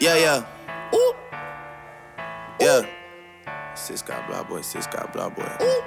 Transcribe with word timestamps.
Yeah, 0.00 0.16
yeah. 0.16 0.44
Ooh. 0.94 1.14
Yeah. 2.60 2.86
Sis 3.74 4.02
got 4.02 4.28
blah 4.28 4.42
boy, 4.44 4.60
sis 4.60 4.86
got 4.86 5.12
blah 5.12 5.28
boy. 5.28 5.42
Ooh. 5.60 5.82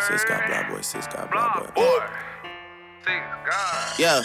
Sis 0.00 0.24
got 0.24 0.46
blah 0.46 0.68
boy, 0.68 0.80
sis 0.80 1.06
got 1.06 1.30
blah 1.30 1.54
boy. 1.54 1.82
Ooh. 1.82 2.00
Yeah. 3.98 4.22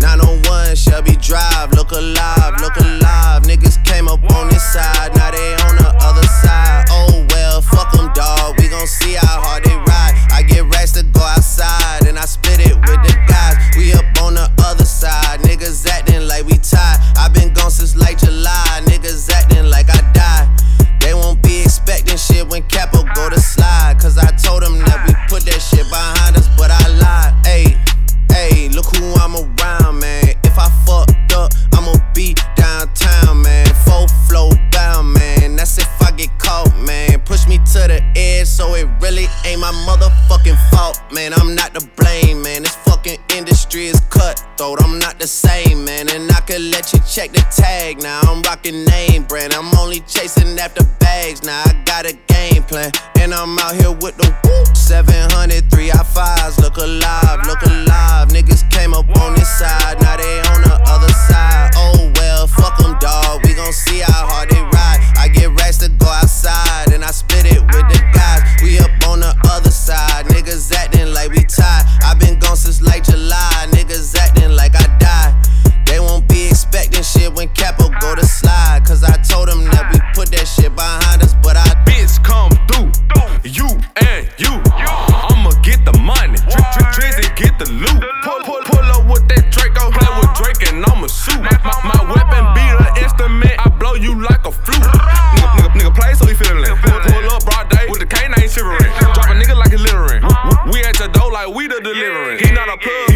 901 0.00 0.76
Shelby 0.76 1.16
Drive, 1.16 1.72
look 1.72 1.92
alive, 1.92 2.60
look 2.60 2.76
alive. 2.76 3.42
Niggas 3.44 3.82
came 3.84 4.08
up 4.08 4.22
on 4.34 4.48
this 4.48 4.62
side, 4.62 5.14
now 5.14 5.30
they 5.30 5.54
on 5.68 5.76
the 5.76 5.90
other 6.02 6.26
side. 6.42 6.86
Oh 6.90 7.26
well, 7.30 7.60
fuck 7.62 7.92
them, 7.92 8.10
dawg. 8.14 8.58
We 8.58 8.68
gon' 8.68 8.86
see 8.86 9.14
how 9.14 9.40
hard 9.40 9.64
they 9.64 9.76
ride. 9.76 10.14
I 10.30 10.42
get 10.42 10.64
racks 10.66 10.92
to 10.92 11.02
go 11.02 11.20
outside, 11.20 12.06
and 12.06 12.18
I 12.18 12.24
split 12.24 12.60
it 12.60 12.74
with 12.74 13.00
the 13.06 13.14
guys. 13.28 13.56
We 13.76 13.92
up 13.92 14.04
on 14.22 14.34
the 14.34 14.50
other 14.64 14.84
side, 14.84 15.40
niggas 15.40 15.86
acting 15.86 16.26
like 16.26 16.44
we 16.46 16.58
tied. 16.58 16.98
i 17.16 17.28
been 17.28 17.52
gone 17.52 17.70
since 17.70 17.96
late 17.96 18.18
July, 18.18 18.82
niggas 18.84 19.30
acting 19.30 19.70
like 19.70 19.88
I 19.90 20.00
died. 20.12 20.48
They 21.00 21.14
won't 21.14 21.42
be 21.42 21.62
expecting 21.62 22.16
shit 22.16 22.48
when 22.48 22.62
Capo 22.64 23.04
go 23.14 23.30
to 23.30 23.38
slide. 23.38 23.98
Cause 24.00 24.18
I 24.18 24.30
told 24.36 24.62
them 24.62 24.78
that 24.80 25.04
we 25.06 25.14
put 25.28 25.44
that 25.44 25.60
shit 25.60 25.86
behind 25.90 26.36
us, 26.36 26.48
but 26.56 26.70
I 26.70 26.88
lied. 26.98 27.33
I'm 29.16 29.34
around, 29.34 30.00
man. 30.00 30.24
If 30.44 30.58
I 30.58 30.68
fucked 30.86 31.32
up, 31.32 31.52
I'ma 31.72 31.94
be 32.14 32.34
downtown, 32.56 33.42
man. 33.42 33.66
Full 33.84 34.08
flow 34.28 34.50
down, 34.70 35.12
man. 35.12 35.56
That's 35.56 35.78
if 35.78 35.88
I 36.02 36.10
get 36.12 36.30
caught, 36.38 36.74
man. 36.78 37.20
Push 37.22 37.46
me 37.46 37.58
to 37.58 37.80
the 37.88 38.02
edge, 38.16 38.46
so 38.46 38.74
it 38.74 38.88
really 39.00 39.26
ain't 39.44 39.60
my 39.60 39.72
motherfucking 39.88 40.58
fault, 40.70 41.00
man. 41.12 41.32
I'm 41.34 41.54
not 41.54 41.74
to 41.74 41.86
blame, 41.96 42.42
man. 42.42 42.62
This 42.62 42.76
fucking 42.76 43.18
industry 43.36 43.86
is 43.86 44.00
cutthroat. 44.10 44.82
I'm 44.82 44.98
not 44.98 45.18
the 45.18 45.26
same, 45.26 45.84
man. 45.84 46.08
And 46.08 46.30
I 46.30 46.40
could 46.40 46.60
let 46.60 46.92
you 46.92 47.00
check 47.14 47.30
the 47.30 47.46
tag 47.54 48.02
now. 48.02 48.20
I'm 48.26 48.42
rocking 48.42 48.84
name 48.86 49.22
brand. 49.22 49.52
I'm 49.52 49.70
only 49.78 50.00
chasing 50.00 50.58
after 50.58 50.82
bags 50.98 51.44
now. 51.44 51.62
I 51.62 51.72
got 51.84 52.06
a 52.06 52.18
game 52.26 52.64
plan. 52.64 52.90
And 53.20 53.32
I'm 53.32 53.56
out 53.60 53.76
here 53.76 53.92
with 53.92 54.16
the 54.18 54.26
whoop. 54.42 54.76
700, 54.76 55.70
3 55.70 55.92
I 55.92 55.94
5s. 55.94 56.58
Look 56.58 56.76
alive, 56.76 57.46
look 57.46 57.62
alive. 57.62 58.34
Niggas 58.34 58.68
came 58.68 58.94
up 58.94 59.06
on 59.22 59.34
this 59.34 59.48
side. 59.48 60.02
Now 60.02 60.16
they 60.16 60.40
on 60.50 60.62
the 60.62 60.74
other 60.90 61.12
side. 61.30 61.70
Oh 61.76 62.10
well, 62.16 62.48
fuck 62.48 62.78
them, 62.78 62.98
dawg. 62.98 63.46
We 63.46 63.54
gon' 63.54 63.72
see 63.72 64.00
how 64.00 64.26
hard 64.26 64.50
they 64.50 64.62
ride. 64.74 64.98
I 65.14 65.28
get 65.28 65.54
racks 65.54 65.78
to 65.86 65.90
go 65.90 66.06
outside. 66.06 66.92
And 66.92 67.04
I 67.04 67.12
spit 67.12 67.46
it 67.46 67.62
with 67.62 67.86
the 67.94 68.00
guys. 68.10 68.42
We 68.60 68.80
up 68.80 68.90
on 69.06 69.20
the 69.20 69.38
other 69.54 69.70
side. 69.70 70.26
Niggas 70.34 70.74
acting 70.74 71.14
like 71.14 71.30
we 71.30 71.44
tied. 71.44 71.86
i 72.02 72.12
been 72.18 72.40
gone 72.40 72.56
since 72.56 72.82
late 72.82 73.04
July. 73.04 73.70
Niggas 73.70 74.18
acting 74.18 74.50
like 74.50 74.74
I 74.74 74.90
died. 74.98 75.63
Expecting 76.54 77.02
shit 77.02 77.34
when 77.34 77.48
Capo 77.48 77.90
go 77.98 78.14
to 78.14 78.24
slide. 78.24 78.86
Cause 78.86 79.02
I 79.02 79.18
told 79.26 79.48
them 79.48 79.66
that 79.74 79.90
we 79.90 79.98
put 80.14 80.30
that 80.30 80.46
shit 80.46 80.70
behind 80.78 81.18
us, 81.18 81.34
but 81.42 81.58
I. 81.58 81.66
Bitch, 81.82 82.22
come 82.22 82.54
through. 82.70 82.94
You 83.42 83.66
and 83.98 84.30
you. 84.38 84.62
I'ma 84.70 85.50
get 85.66 85.82
the 85.82 85.90
money. 85.98 86.38
Dri- 86.46 86.70
dri- 86.78 86.90
Drizzy 86.94 87.26
get 87.34 87.58
the 87.58 87.66
loot. 87.74 87.98
Pull, 88.22 88.38
pull, 88.46 88.62
pull 88.70 88.86
up 88.86 89.02
with 89.10 89.26
that 89.34 89.50
Draco. 89.50 89.90
Play 89.90 90.10
with 90.14 90.30
Drake 90.38 90.62
and 90.70 90.86
I'ma 90.86 91.10
shoot. 91.10 91.42
My, 91.42 91.58
my, 91.90 91.98
weapon 92.06 92.46
be 92.54 92.62
the 92.70 93.02
instrument. 93.02 93.58
I 93.58 93.68
blow 93.74 93.98
you 93.98 94.14
like 94.22 94.46
a 94.46 94.54
flute. 94.54 94.78
Nigga, 94.78 95.58
nigga, 95.58 95.70
nigga 95.74 95.92
play 95.98 96.14
so 96.14 96.22
he 96.30 96.38
feelin' 96.38 96.70
Pull, 96.86 97.02
pull 97.02 97.26
up 97.34 97.42
broad 97.42 97.66
day 97.66 97.90
with 97.90 97.98
the 97.98 98.06
canine 98.06 98.46
shivering. 98.46 98.94
Drop 99.10 99.26
a 99.26 99.34
nigga 99.34 99.58
like 99.58 99.74
he 99.74 99.78
littering. 99.82 100.22
We 100.70 100.86
at 100.86 101.02
your 101.02 101.10
door 101.10 101.34
like 101.34 101.50
we 101.50 101.66
the 101.66 101.82
delivering. 101.82 102.38
He 102.38 102.54
not 102.54 102.70
a 102.70 102.78
plug, 102.78 103.13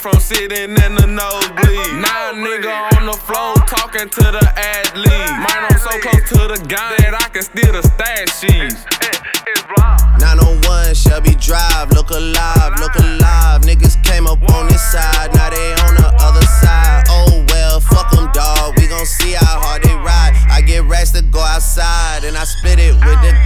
from 0.00 0.18
sitting 0.18 0.72
in 0.72 0.94
the 0.96 1.04
nosebleed. 1.04 1.92
Now 2.00 2.32
nigga 2.32 2.72
on 2.96 3.04
the 3.04 3.12
floor 3.12 3.52
talking 3.68 4.08
to 4.08 4.24
the 4.32 4.44
athlete. 4.56 5.28
Mine 5.44 5.68
I'm 5.68 5.76
so 5.76 5.92
close 6.00 6.24
to 6.32 6.48
the 6.48 6.60
gun 6.72 6.96
that 7.04 7.12
I 7.20 7.28
can 7.28 7.44
steal 7.44 7.68
the 7.68 7.84
stash 7.84 8.32
sheets. 8.40 8.80
901 10.24 10.94
Shelby 10.96 11.36
Drive, 11.36 11.92
look 11.92 12.08
alive, 12.08 12.80
look 12.80 12.96
alive. 12.96 13.60
Niggas 13.60 14.00
came 14.02 14.26
up 14.26 14.40
on 14.56 14.68
this 14.68 14.80
side, 14.80 15.36
now 15.36 15.52
they 15.52 15.76
on 15.84 15.92
the 16.00 16.08
other 16.16 16.46
side. 16.64 17.04
Oh 17.12 17.44
well, 17.52 17.80
fuck 17.80 18.10
them, 18.10 18.32
dawg. 18.32 18.80
We 18.80 18.88
gon' 18.88 19.04
see 19.04 19.36
how 19.36 19.60
hard 19.60 19.82
they 19.82 19.92
ride. 20.00 20.32
I 20.48 20.62
get 20.62 20.84
racks 20.88 21.10
to 21.12 21.20
go 21.20 21.40
outside, 21.40 22.24
and 22.24 22.38
I 22.38 22.44
spit 22.44 22.80
it 22.80 22.96
with 23.04 23.20
the 23.20 23.36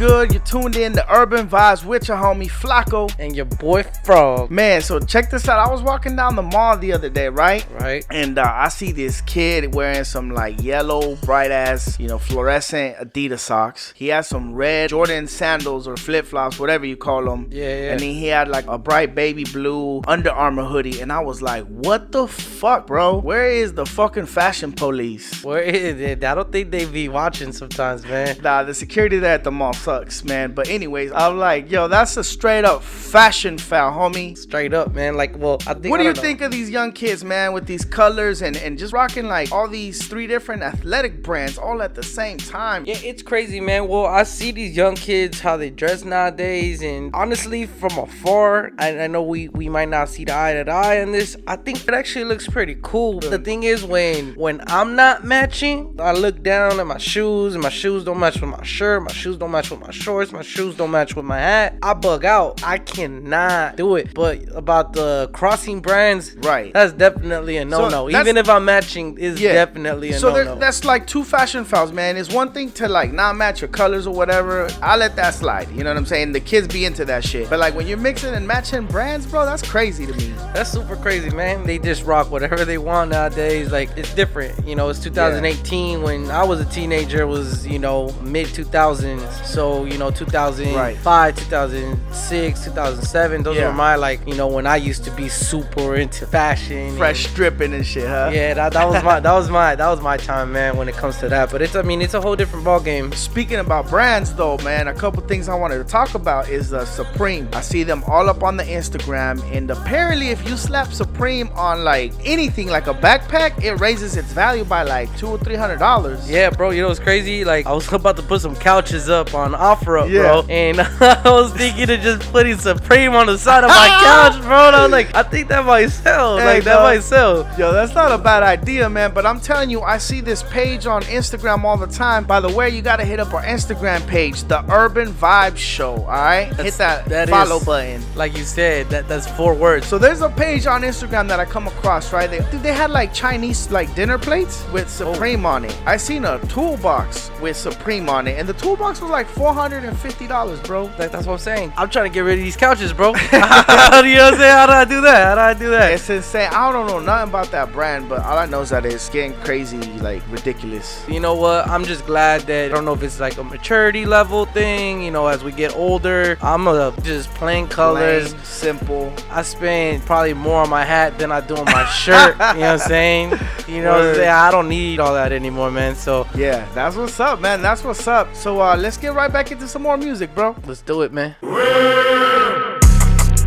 good? 0.00 0.32
You 0.32 0.40
tuned 0.40 0.76
in 0.76 0.94
to 0.94 1.14
Urban 1.14 1.46
Vibes 1.46 1.84
with 1.84 2.08
your 2.08 2.16
homie 2.16 2.48
Flacco. 2.48 3.14
and 3.18 3.36
your 3.36 3.44
boy 3.44 3.82
Frog. 4.02 4.50
Man, 4.50 4.80
so 4.80 4.98
check 4.98 5.30
this 5.30 5.46
out. 5.46 5.58
I 5.58 5.70
was 5.70 5.82
walking 5.82 6.16
down 6.16 6.36
the 6.36 6.42
mall 6.42 6.78
the 6.78 6.94
other 6.94 7.10
day, 7.10 7.28
right? 7.28 7.66
Right. 7.78 8.06
And 8.10 8.38
uh, 8.38 8.50
I 8.50 8.70
see 8.70 8.92
this 8.92 9.20
kid 9.20 9.74
wearing 9.74 10.04
some 10.04 10.30
like 10.30 10.62
yellow, 10.62 11.16
bright 11.16 11.50
ass, 11.50 12.00
you 12.00 12.08
know, 12.08 12.18
fluorescent 12.18 12.96
Adidas 12.96 13.40
socks. 13.40 13.92
He 13.94 14.08
has 14.08 14.26
some 14.26 14.54
red 14.54 14.88
Jordan 14.88 15.26
sandals 15.26 15.86
or 15.86 15.98
flip 15.98 16.24
flops, 16.24 16.58
whatever 16.58 16.86
you 16.86 16.96
call 16.96 17.26
them. 17.26 17.50
Yeah, 17.50 17.64
yeah. 17.64 17.90
And 17.92 18.00
then 18.00 18.14
he 18.14 18.28
had 18.28 18.48
like 18.48 18.66
a 18.68 18.78
bright 18.78 19.14
baby 19.14 19.44
blue 19.44 20.00
Under 20.08 20.30
Armour 20.30 20.64
hoodie. 20.64 21.02
And 21.02 21.12
I 21.12 21.20
was 21.20 21.42
like, 21.42 21.66
what 21.66 22.10
the 22.10 22.26
fuck, 22.26 22.86
bro? 22.86 23.18
Where 23.18 23.50
is 23.50 23.74
the 23.74 23.84
fucking 23.84 24.26
fashion 24.26 24.72
police? 24.72 25.44
Where 25.44 25.60
is 25.60 26.00
it? 26.00 26.24
I 26.24 26.34
don't 26.34 26.50
think 26.50 26.70
they 26.70 26.86
be 26.86 27.10
watching 27.10 27.52
sometimes, 27.52 28.02
man. 28.06 28.38
Nah, 28.40 28.62
the 28.62 28.72
security 28.72 29.18
there 29.18 29.34
at 29.34 29.44
the 29.44 29.50
mall 29.50 29.74
sucks, 29.74 29.89
man. 30.24 30.52
But 30.52 30.68
anyways, 30.68 31.12
I'm 31.12 31.38
like, 31.38 31.70
yo, 31.70 31.88
that's 31.88 32.16
a 32.16 32.24
straight 32.24 32.64
up 32.64 32.82
fashion 32.82 33.58
foul, 33.58 33.92
homie. 33.92 34.36
Straight 34.36 34.72
up, 34.72 34.94
man. 34.94 35.16
Like, 35.16 35.36
well, 35.36 35.58
I 35.66 35.74
think. 35.74 35.90
What 35.90 35.98
do 35.98 36.04
you 36.04 36.12
know. 36.12 36.20
think 36.20 36.40
of 36.40 36.50
these 36.50 36.70
young 36.70 36.92
kids, 36.92 37.24
man, 37.24 37.52
with 37.52 37.66
these 37.66 37.84
colors 37.84 38.42
and, 38.42 38.56
and 38.56 38.78
just 38.78 38.92
rocking 38.92 39.26
like 39.26 39.50
all 39.52 39.68
these 39.68 40.06
three 40.06 40.26
different 40.26 40.62
athletic 40.62 41.22
brands 41.22 41.58
all 41.58 41.82
at 41.82 41.94
the 41.94 42.02
same 42.02 42.38
time? 42.38 42.84
Yeah, 42.86 42.98
it's 43.02 43.22
crazy, 43.22 43.60
man. 43.60 43.88
Well, 43.88 44.06
I 44.06 44.22
see 44.22 44.52
these 44.52 44.76
young 44.76 44.94
kids 44.94 45.40
how 45.40 45.56
they 45.56 45.70
dress 45.70 46.04
nowadays, 46.04 46.82
and 46.82 47.14
honestly, 47.14 47.66
from 47.66 47.98
afar, 47.98 48.72
I, 48.78 49.00
I 49.00 49.06
know 49.08 49.22
we 49.22 49.48
we 49.48 49.68
might 49.68 49.88
not 49.88 50.08
see 50.08 50.24
the 50.24 50.36
eye 50.36 50.52
to 50.52 50.70
eye 50.70 51.02
on 51.02 51.12
this. 51.12 51.36
I 51.46 51.56
think 51.56 51.86
it 51.86 51.94
actually 51.94 52.26
looks 52.26 52.46
pretty 52.48 52.76
cool. 52.82 53.20
The 53.20 53.38
thing 53.38 53.64
is, 53.64 53.84
when 53.84 54.34
when 54.34 54.62
I'm 54.68 54.94
not 54.94 55.24
matching, 55.24 55.96
I 55.98 56.12
look 56.12 56.42
down 56.42 56.78
at 56.78 56.86
my 56.86 56.98
shoes, 56.98 57.54
and 57.54 57.62
my 57.62 57.70
shoes 57.70 58.04
don't 58.04 58.20
match 58.20 58.40
with 58.40 58.50
my 58.50 58.62
shirt. 58.62 59.02
My 59.02 59.12
shoes 59.12 59.36
don't 59.36 59.50
match 59.50 59.70
with 59.70 59.79
my 59.80 59.90
shorts. 59.90 60.32
My 60.32 60.42
shoes 60.42 60.76
don't 60.76 60.90
match 60.90 61.16
with 61.16 61.24
my 61.24 61.38
hat. 61.38 61.76
I 61.82 61.94
bug 61.94 62.24
out. 62.24 62.62
I 62.64 62.78
cannot 62.78 63.76
do 63.76 63.96
it. 63.96 64.14
But 64.14 64.42
about 64.54 64.92
the 64.92 65.30
crossing 65.32 65.80
brands, 65.80 66.34
Right. 66.42 66.72
That's 66.72 66.92
definitely 66.92 67.56
a 67.56 67.64
no 67.64 67.88
no. 67.88 68.06
that's- 68.08 68.20
Even 68.26 68.36
if 68.36 68.48
I'm 68.48 68.64
matching, 68.64 69.18
is 69.18 69.40
definitely 69.40 70.10
a 70.10 70.18
so 70.18 70.30
no 70.32 70.44
no. 70.44 70.54
that's 70.56 70.84
like 70.84 71.06
two 71.06 71.24
fashion 71.24 71.64
fouls, 71.64 71.92
man. 71.92 72.16
It's 72.16 72.32
one 72.32 72.52
thing 72.52 72.70
to 72.72 72.88
like 72.88 73.12
not 73.12 73.36
match 73.36 73.60
your 73.60 73.68
colors 73.68 74.06
or 74.06 74.14
whatever. 74.14 74.68
I 74.82 74.96
let 74.96 75.16
that 75.16 75.34
slide. 75.34 75.68
You 75.70 75.84
know 75.84 75.90
what 75.90 75.96
I'm 75.96 76.06
saying? 76.06 76.32
The 76.32 76.40
kids 76.40 76.68
be 76.68 76.84
into 76.84 77.04
that 77.06 77.24
shit. 77.24 77.48
But 77.50 77.58
like 77.58 77.74
when 77.74 77.86
you're 77.86 77.98
mixing 77.98 78.34
and 78.34 78.46
matching 78.46 78.86
brands, 78.86 79.26
bro, 79.26 79.44
that's 79.44 79.68
crazy 79.68 80.06
to 80.06 80.12
me. 80.12 80.32
That's 80.54 80.70
super 80.70 80.96
crazy, 80.96 81.30
man. 81.30 81.64
They 81.64 81.78
just 81.78 82.04
rock 82.04 82.30
whatever 82.30 82.64
they 82.64 82.78
want 82.78 83.10
nowadays. 83.10 83.70
Like 83.72 83.90
it's 83.96 84.12
different, 84.14 84.66
you 84.66 84.74
know. 84.76 84.88
It's 84.88 85.00
2018 85.00 86.02
when 86.02 86.30
I 86.30 86.42
was 86.44 86.60
a 86.60 86.64
teenager. 86.66 87.22
It 87.22 87.26
was 87.26 87.66
you 87.66 87.78
know 87.78 88.12
mid 88.22 88.46
2000s. 88.48 89.44
So 89.46 89.69
you 89.84 89.98
know 89.98 90.10
2005, 90.10 91.36
2006, 91.36 92.64
2007. 92.64 93.42
Those 93.42 93.56
Yeah. 93.56 93.66
were 93.68 93.72
my 93.72 93.94
like 93.96 94.20
you 94.26 94.34
know 94.34 94.46
when 94.48 94.66
I 94.66 94.76
used 94.76 95.04
to 95.04 95.10
be 95.12 95.28
super 95.28 95.96
into 95.96 96.26
fashion. 96.26 96.76
and- 96.78 96.98
Fresh 96.98 97.26
stripping 97.28 97.72
and 97.74 97.86
shit, 97.86 98.06
huh? 98.08 98.30
yeah, 98.32 98.54
that, 98.54 98.72
that 98.72 98.88
was 98.88 99.02
my 99.02 99.20
that 99.26 99.32
was 99.32 99.50
my 99.50 99.74
that 99.74 99.88
was 99.88 100.00
my 100.00 100.16
time, 100.16 100.52
man. 100.52 100.76
When 100.76 100.88
it 100.88 100.94
comes 100.96 101.18
to 101.18 101.28
that, 101.28 101.50
but 101.50 101.62
it's 101.62 101.74
I 101.76 101.82
mean 101.82 102.02
it's 102.02 102.14
a 102.14 102.20
whole 102.20 102.36
different 102.36 102.64
ball 102.64 102.80
game. 102.80 103.12
Speaking 103.12 103.58
about 103.58 103.88
brands, 103.88 104.34
though, 104.34 104.56
man, 104.58 104.88
a 104.88 104.94
couple 104.94 105.22
things 105.22 105.48
I 105.48 105.54
wanted 105.54 105.78
to 105.78 105.84
talk 105.84 106.14
about 106.14 106.48
is 106.48 106.72
uh, 106.72 106.84
Supreme. 106.84 107.48
I 107.52 107.60
see 107.60 107.82
them 107.82 108.02
all 108.06 108.28
up 108.28 108.42
on 108.42 108.56
the 108.56 108.64
Instagram, 108.64 109.42
and 109.54 109.70
apparently, 109.70 110.28
if 110.28 110.46
you 110.48 110.56
slap 110.56 110.92
Supreme 110.92 111.48
on 111.54 111.84
like 111.84 112.12
anything, 112.24 112.68
like 112.68 112.86
a 112.86 112.94
backpack, 112.94 113.62
it 113.62 113.74
raises 113.80 114.16
its 114.16 114.32
value 114.32 114.64
by 114.64 114.82
like 114.82 115.08
two 115.16 115.28
or 115.28 115.38
three 115.38 115.56
hundred 115.56 115.78
dollars. 115.78 116.28
Yeah, 116.30 116.50
bro, 116.50 116.70
you 116.70 116.82
know 116.82 116.88
what's 116.88 117.00
crazy? 117.00 117.44
Like 117.44 117.66
I 117.66 117.72
was 117.72 117.90
about 118.00 118.16
to 118.16 118.22
put 118.22 118.40
some 118.40 118.56
couches 118.56 119.08
up 119.08 119.34
on 119.34 119.54
OfferUp, 119.60 120.10
Yeah. 120.10 120.22
bro. 120.22 120.44
And 120.48 120.80
I 121.00 121.22
was 121.24 121.52
thinking 121.52 121.90
of 121.90 122.00
just 122.00 122.32
putting 122.32 122.58
Supreme 122.58 123.14
on 123.14 123.26
the 123.26 123.38
side 123.38 123.62
of 123.64 123.70
my 123.70 123.88
couch, 124.32 124.42
bro. 124.42 124.68
And 124.68 124.76
I 124.76 124.82
was 124.82 124.90
like, 124.92 125.14
I 125.14 125.22
think 125.22 125.48
that 125.48 125.64
might 125.64 125.88
sell. 125.88 126.38
Hey, 126.38 126.54
like 126.54 126.64
that 126.64 126.76
dog. 126.76 126.82
might 126.82 127.02
sell. 127.02 127.42
Yo, 127.58 127.72
that's 127.72 127.94
not 127.94 128.10
a 128.12 128.18
bad 128.18 128.42
idea, 128.42 128.88
man. 128.88 129.12
But 129.12 129.26
I'm 129.26 129.40
telling 129.40 129.70
you, 129.70 129.82
I 129.82 129.98
see 129.98 130.20
this 130.20 130.42
page 130.44 130.86
on 130.86 131.02
Instagram 131.02 131.64
all 131.64 131.76
the 131.76 131.86
time. 131.86 132.24
By 132.24 132.40
the 132.40 132.48
way, 132.48 132.70
you 132.70 132.82
gotta 132.82 133.04
hit 133.04 133.20
up 133.20 133.34
our 133.34 133.42
Instagram 133.42 134.06
page, 134.06 134.44
the 134.44 134.64
Urban 134.72 135.12
Vibe 135.12 135.56
Show. 135.56 135.94
All 135.96 136.06
right, 136.06 136.52
hit 136.56 136.74
that, 136.74 137.04
that 137.06 137.28
follow 137.28 137.56
is- 137.56 137.64
button. 137.64 138.02
Like 138.14 138.36
you 138.36 138.44
said, 138.44 138.88
that 138.90 139.08
that's 139.08 139.26
four 139.32 139.54
words. 139.54 139.86
So 139.86 139.98
there's 139.98 140.22
a 140.22 140.30
page 140.30 140.66
on 140.66 140.82
Instagram 140.82 141.28
that 141.28 141.38
I 141.40 141.44
come 141.44 141.66
across, 141.66 142.12
right? 142.12 142.30
They, 142.30 142.40
they 142.58 142.72
had 142.72 142.90
like 142.90 143.12
Chinese 143.12 143.70
like 143.70 143.94
dinner 143.94 144.18
plates 144.18 144.64
with 144.72 144.88
Supreme 144.88 145.44
oh. 145.44 145.50
on 145.50 145.64
it. 145.64 145.76
I 145.86 145.96
seen 145.96 146.24
a 146.24 146.38
toolbox 146.46 147.30
with 147.40 147.56
Supreme 147.56 148.08
on 148.08 148.26
it, 148.26 148.38
and 148.38 148.48
the 148.48 148.54
toolbox 148.54 149.00
was 149.00 149.10
like 149.10 149.26
four 149.40 149.54
hundred 149.54 149.84
and 149.84 149.98
fifty 149.98 150.26
dollars, 150.26 150.60
bro. 150.60 150.84
Like, 150.98 151.10
that's 151.12 151.26
what 151.26 151.32
I'm 151.32 151.38
saying. 151.38 151.72
I'm 151.78 151.88
trying 151.88 152.10
to 152.10 152.12
get 152.12 152.20
rid 152.20 152.38
of 152.38 152.44
these 152.44 152.58
couches, 152.58 152.92
bro. 152.92 153.14
How 153.14 154.02
do 154.02 154.08
you 154.08 154.16
know 154.16 154.24
what 154.24 154.34
I'm 154.34 154.38
saying? 154.38 154.52
How 154.52 154.66
do 154.66 154.72
I 154.72 154.84
do 154.84 155.00
that? 155.00 155.24
How 155.28 155.34
do 155.34 155.40
I 155.40 155.54
do 155.54 155.70
that? 155.70 155.92
It's 155.94 156.10
insane. 156.10 156.50
I 156.52 156.70
don't 156.70 156.86
know 156.86 156.98
nothing 156.98 157.30
about 157.30 157.50
that 157.52 157.72
brand, 157.72 158.10
but 158.10 158.20
all 158.20 158.36
I 158.36 158.44
know 158.44 158.60
is 158.60 158.68
that 158.68 158.84
it's 158.84 159.08
getting 159.08 159.32
crazy, 159.40 159.78
like 160.00 160.22
ridiculous. 160.30 161.02
You 161.08 161.20
know 161.20 161.34
what? 161.34 161.66
I'm 161.68 161.84
just 161.84 162.04
glad 162.04 162.42
that 162.42 162.66
I 162.66 162.68
don't 162.68 162.84
know 162.84 162.92
if 162.92 163.02
it's 163.02 163.18
like 163.18 163.38
a 163.38 163.42
maturity 163.42 164.04
level 164.04 164.44
thing. 164.44 165.02
You 165.02 165.10
know, 165.10 165.26
as 165.26 165.42
we 165.42 165.52
get 165.52 165.74
older, 165.74 166.36
I'm 166.42 166.68
a 166.68 166.92
just 167.02 167.30
plain 167.30 167.66
colors. 167.66 168.34
Plain, 168.34 168.44
simple. 168.44 169.12
I 169.30 169.40
spend 169.40 170.04
probably 170.04 170.34
more 170.34 170.60
on 170.60 170.68
my 170.68 170.84
hat 170.84 171.18
than 171.18 171.32
I 171.32 171.40
do 171.40 171.56
on 171.56 171.64
my 171.64 171.86
shirt. 171.86 172.32
you 172.34 172.38
know 172.38 172.44
what 172.44 172.62
I'm 172.62 172.78
saying? 172.78 173.32
You 173.70 173.82
know 173.82 173.92
what 173.92 174.08
I'm 174.08 174.14
saying? 174.16 174.28
I 174.28 174.50
don't 174.50 174.68
need 174.68 174.98
all 174.98 175.14
that 175.14 175.30
anymore, 175.30 175.70
man. 175.70 175.94
So 175.94 176.26
Yeah, 176.34 176.66
that's 176.74 176.96
what's 176.96 177.20
up, 177.20 177.40
man. 177.40 177.62
That's 177.62 177.84
what's 177.84 178.08
up. 178.08 178.34
So 178.34 178.60
uh, 178.60 178.76
let's 178.76 178.96
get 178.96 179.14
right 179.14 179.29
back 179.30 179.52
into 179.52 179.68
some 179.68 179.82
more 179.82 179.96
music, 179.96 180.34
bro. 180.34 180.56
let's 180.66 180.82
do 180.82 181.02
it, 181.02 181.12
man. 181.12 181.36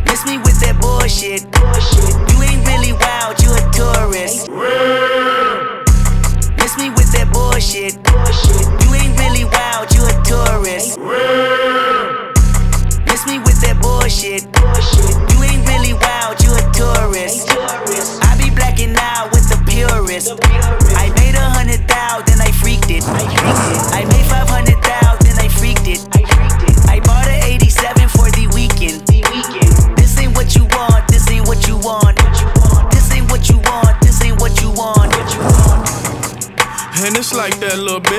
Miss 0.06 0.26
me 0.26 0.38
with 0.38 0.60
that 0.62 0.78
bullshit. 0.80 1.44
You 2.32 2.42
ain't 2.44 2.66
really 2.68 2.94
wild, 2.94 3.42
you 3.42 3.52
a 3.52 3.60
tourist. 3.72 4.50
Miss 6.58 6.78
me 6.78 6.90
with 6.92 7.12
that 7.12 7.30
bullshit. 7.34 8.12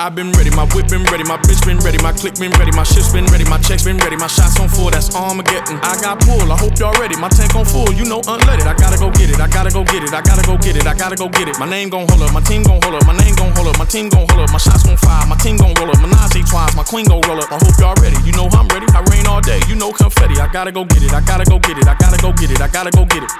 I've 0.00 0.16
been 0.16 0.32
ready, 0.32 0.48
my 0.56 0.64
whip 0.72 0.88
been 0.88 1.04
ready, 1.12 1.28
my 1.28 1.36
bitch 1.44 1.60
been 1.68 1.76
ready, 1.84 2.00
my 2.00 2.08
click 2.16 2.32
been 2.40 2.56
ready, 2.56 2.72
my 2.72 2.88
shit's 2.88 3.12
been 3.12 3.28
ready, 3.28 3.44
my 3.44 3.60
checks 3.60 3.84
been 3.84 4.00
ready, 4.00 4.16
my 4.16 4.32
shots 4.32 4.56
on 4.56 4.64
full, 4.72 4.88
that's 4.88 5.12
Armageddon. 5.14 5.76
I 5.84 6.00
got 6.00 6.24
pull, 6.24 6.48
I 6.48 6.56
hope 6.56 6.72
y'all 6.80 6.96
ready, 6.96 7.20
my 7.20 7.28
tank 7.28 7.52
on 7.52 7.68
full, 7.68 7.92
you 7.92 8.08
know 8.08 8.24
unleaded. 8.24 8.64
I 8.64 8.72
gotta 8.80 8.96
go 8.96 9.12
get 9.12 9.28
it, 9.28 9.36
I 9.44 9.46
gotta 9.52 9.68
go 9.68 9.84
get 9.84 10.00
it, 10.00 10.16
I 10.16 10.24
gotta 10.24 10.40
go 10.48 10.56
get 10.56 10.80
it, 10.80 10.86
I 10.88 10.96
gotta 10.96 11.16
go 11.20 11.28
get 11.28 11.52
it. 11.52 11.60
My 11.60 11.68
name 11.68 11.92
gon' 11.92 12.08
hold 12.08 12.24
up, 12.24 12.32
my 12.32 12.40
team 12.40 12.62
gon' 12.64 12.80
hold 12.80 12.96
up, 12.96 13.04
my 13.04 13.12
name 13.12 13.36
gon' 13.36 13.52
hold 13.52 13.68
up, 13.68 13.76
my 13.76 13.84
team 13.84 14.08
gon' 14.08 14.24
hold 14.24 14.40
up, 14.40 14.48
my 14.48 14.56
shots 14.56 14.88
gon' 14.88 14.96
fire, 14.96 15.26
my 15.28 15.36
team 15.36 15.60
gon' 15.60 15.76
roll 15.76 15.92
up, 15.92 16.00
my 16.00 16.08
Nazi 16.08 16.48
twice, 16.48 16.72
my 16.72 16.84
queen 16.84 17.04
gon' 17.04 17.20
roll 17.28 17.36
up. 17.36 17.52
I 17.52 17.60
hope 17.60 17.76
y'all 17.76 17.96
ready, 18.00 18.16
you 18.24 18.32
know 18.32 18.48
I'm 18.56 18.72
ready, 18.72 18.88
I 18.96 19.04
rain 19.12 19.28
all 19.28 19.44
day, 19.44 19.60
you 19.68 19.76
know 19.76 19.92
confetti. 19.92 20.40
I 20.40 20.48
gotta 20.48 20.72
go 20.72 20.88
get 20.88 21.04
it, 21.04 21.12
I 21.12 21.20
gotta 21.20 21.44
go 21.44 21.60
get 21.60 21.76
it, 21.76 21.84
I 21.84 21.92
gotta 22.00 22.16
go 22.24 22.32
get 22.32 22.48
it, 22.48 22.60
I 22.64 22.72
gotta 22.72 22.90
go 22.90 23.04
get 23.04 23.20
it. 23.20 23.30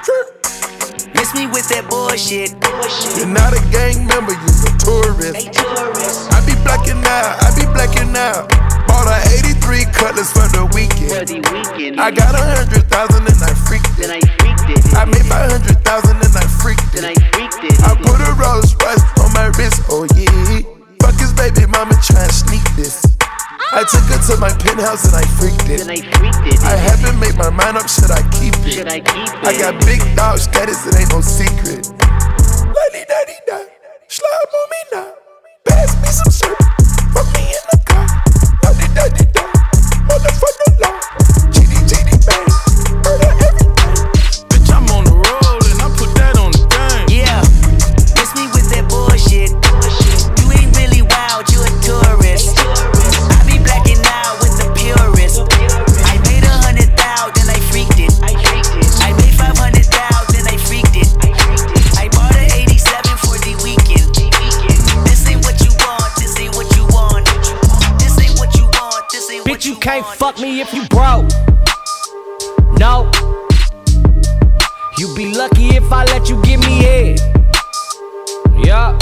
Miss 1.17 1.33
me 1.35 1.47
with 1.49 1.69
that 1.73 1.89
bullshit. 1.89 2.53
You're 3.17 3.33
not 3.33 3.57
a 3.57 3.61
gang 3.73 4.05
member, 4.07 4.33
you're 4.33 4.69
a 4.69 4.73
tourist. 4.77 5.49
I 6.33 6.41
be 6.47 6.55
blacking 6.65 7.03
out, 7.05 7.41
I 7.43 7.49
be 7.57 7.65
blacking 7.73 8.15
out. 8.17 8.49
Bought 8.91 9.07
a 9.07 9.19
83 9.39 9.87
cutlass 9.95 10.33
for 10.33 10.47
the 10.51 10.67
weekend. 10.75 11.15
For 11.15 11.25
the 11.25 11.41
weekend. 11.53 12.01
I 12.01 12.11
got 12.11 12.35
a 12.35 12.43
hundred 12.43 12.85
thousand 12.91 13.23
and 13.29 13.39
I 13.39 13.53
freaked 13.55 13.99
it. 14.03 14.11
I 14.11 14.21
freaked 14.39 14.67
it. 14.67 14.83
I 14.99 15.05
made 15.07 15.27
my 15.31 15.47
hundred 15.47 15.79
thousand 15.87 16.19
and 16.19 16.35
I 16.35 16.47
freaked 16.59 16.95
it. 16.99 17.05
I 17.07 17.15
freaked 17.31 17.63
it. 17.65 17.77
I 17.87 17.95
put 17.95 18.19
a 18.19 18.33
Rolls 18.35 18.75
Royce 18.83 19.05
on 19.23 19.31
my 19.33 19.49
wrist, 19.55 19.87
oh 19.89 20.05
yeah. 20.19 20.67
Fuck 21.01 21.17
his 21.23 21.33
baby 21.33 21.71
mama 21.71 21.95
try 22.03 22.25
and 22.27 22.35
sneak 22.35 22.65
this. 22.75 23.07
I 23.73 23.87
took 23.87 24.03
her 24.11 24.19
to 24.19 24.35
my 24.43 24.51
penthouse 24.51 25.07
and 25.07 25.23
I 25.23 25.27
freaked 25.39 25.71
it. 25.71 25.87
And 25.87 25.91
I 25.95 26.03
freaked 26.03 26.47
it. 26.51 26.59
I 26.67 26.75
haven't 26.75 27.19
made 27.23 27.39
my 27.39 27.51
mind 27.51 27.79
up, 27.79 27.87
should 27.87 28.11
I 28.11 28.27
keep 28.35 28.59
it? 28.67 28.75
Should 28.75 28.91
I 28.91 28.99
keep 28.99 29.31
it? 29.31 29.47
I 29.47 29.55
got 29.55 29.79
big 29.87 30.03
dog 30.17 30.39
status, 30.39 30.83
it 30.87 30.99
ain't 30.99 31.15
no 31.15 31.23
secret. 31.23 31.87
Lady 32.67 33.07
daddy 33.07 33.39
da, 33.47 33.63
slime 34.11 34.51
on 34.51 34.67
me 34.75 34.81
now. 34.93 35.30
Pass 35.71 35.95
me 36.03 36.09
some 36.09 36.33
syrup, 36.33 36.59
put 37.15 37.27
me 37.35 37.43
in 37.55 37.65
the 37.71 37.79
car. 37.87 38.07
Lady 38.65 38.95
daddy 38.95 39.30
can't 70.03 70.19
fuck 70.19 70.41
me 70.41 70.61
if 70.61 70.73
you 70.73 70.87
broke. 70.89 71.29
No. 72.79 73.11
You 74.99 75.15
be 75.15 75.35
lucky 75.35 75.77
if 75.77 75.93
I 75.93 76.05
let 76.07 76.29
you 76.29 76.41
give 76.43 76.61
me 76.61 76.83
head. 76.83 77.21
Yeah. 78.65 78.97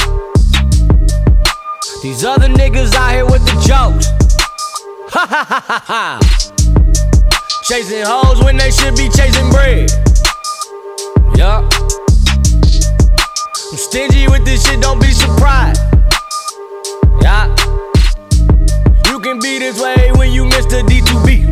These 2.02 2.24
other 2.24 2.48
niggas 2.48 2.94
out 2.94 3.12
here 3.12 3.26
with 3.26 3.44
the 3.44 3.54
jokes. 3.66 4.08
Ha 5.10 5.26
ha 5.26 5.44
ha 5.48 5.60
ha 5.66 5.82
ha. 5.86 6.20
Chasing 7.62 8.04
hoes 8.04 8.42
when 8.42 8.56
they 8.56 8.70
should 8.70 8.96
be 8.96 9.08
chasing 9.08 9.50
bread. 9.50 9.90
Yeah. 11.36 11.68
I'm 13.70 13.76
stingy 13.76 14.28
with 14.28 14.44
this 14.44 14.66
shit, 14.66 14.80
don't 14.80 15.00
be 15.00 15.12
surprised. 15.12 15.80
Yeah. 17.20 17.57
You 19.18 19.24
can 19.24 19.40
be 19.40 19.58
this 19.58 19.82
way 19.82 20.12
when 20.14 20.30
you 20.30 20.44
Mr. 20.44 20.80
D2B. 20.80 21.42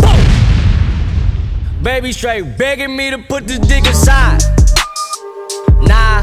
Boom. 0.00 1.84
Baby 1.84 2.10
straight 2.10 2.58
begging 2.58 2.96
me 2.96 3.12
to 3.12 3.18
put 3.18 3.46
this 3.46 3.60
dick 3.60 3.84
aside. 3.84 4.42
Nah, 5.82 6.20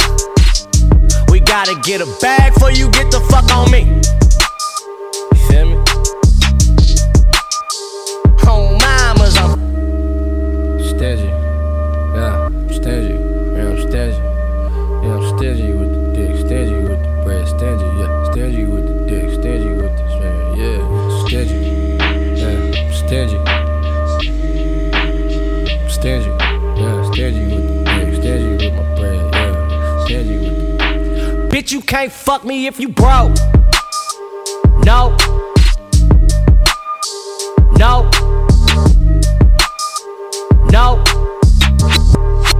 we 1.31 1.39
gotta 1.39 1.79
get 1.83 2.01
a 2.01 2.17
bag 2.19 2.53
for 2.55 2.69
you 2.69 2.91
get 2.91 3.09
the 3.11 3.21
fuck 3.31 3.49
on 3.49 3.71
me. 3.71 3.96
Bitch, 31.67 31.73
you 31.73 31.81
can't 31.81 32.11
fuck 32.11 32.45
me 32.45 32.67
if 32.67 32.79
you 32.79 32.87
broke. 32.87 33.35
No. 34.85 35.17
No. 37.77 38.09
No. 40.71 41.03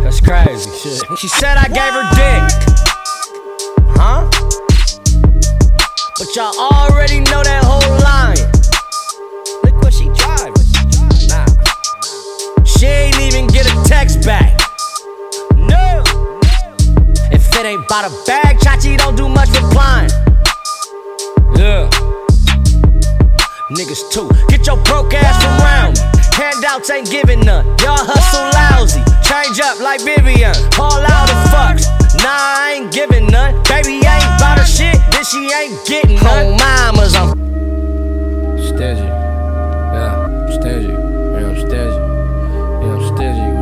That's 0.03 0.19
crazy 0.19 0.71
shit. 0.71 1.03
She 1.17 1.27
said 1.29 1.57
I 1.57 1.67
gave 1.69 1.93
her 1.93 2.07
dick. 2.19 2.43
Huh? 3.95 4.29
But 6.17 6.35
y'all 6.35 6.59
already 6.59 7.21
know 7.21 7.43
that 7.43 7.63
whole 7.63 7.97
line. 8.03 8.37
Look 9.63 9.81
what 9.83 9.93
she 9.93 10.09
driving. 10.19 10.53
Nah. 11.29 12.63
She 12.65 12.85
ain't 12.85 13.19
even 13.21 13.47
get 13.47 13.65
a 13.67 13.83
text 13.87 14.25
back. 14.25 14.66
Ain't 17.67 17.83
about 17.83 18.09
a 18.09 18.25
bag, 18.25 18.57
Chachi 18.59 18.97
don't 18.97 19.15
do 19.15 19.27
much 19.27 19.49
replying. 19.49 20.09
Yeah. 21.59 21.89
Niggas 23.69 24.09
too. 24.11 24.29
Get 24.47 24.65
your 24.65 24.77
broke 24.83 25.13
ass 25.13 25.43
around. 25.43 25.99
me. 25.99 26.03
Handouts 26.31 26.89
ain't 26.89 27.11
giving 27.11 27.41
none. 27.41 27.65
Y'all 27.83 27.99
hustle 27.99 28.47
lousy. 28.55 29.03
Change 29.19 29.59
up 29.59 29.79
like 29.81 29.99
Vivian. 30.01 30.55
All 30.79 31.03
out 31.03 31.29
of 31.29 31.39
fucks. 31.51 31.83
Nah, 32.23 32.63
I 32.63 32.79
ain't 32.79 32.93
giving 32.93 33.27
none. 33.27 33.61
Baby 33.63 33.99
ain't 33.99 34.31
bout 34.39 34.57
her 34.57 34.65
shit. 34.65 34.95
Then 35.11 35.25
she 35.25 35.51
ain't 35.51 35.75
getting 35.85 36.15
none. 36.23 36.45
Oh, 36.45 36.57
mamas, 36.57 37.15
I'm 37.15 37.35
Stingy. 38.63 39.03
Yeah, 39.03 40.23
I'm 40.23 40.51
stingy. 40.53 40.87
Yeah, 40.87 41.49
I'm 41.49 41.57
stingy. 41.59 41.99
Yeah, 42.79 42.95
I'm 42.95 43.15
stingy 43.15 43.56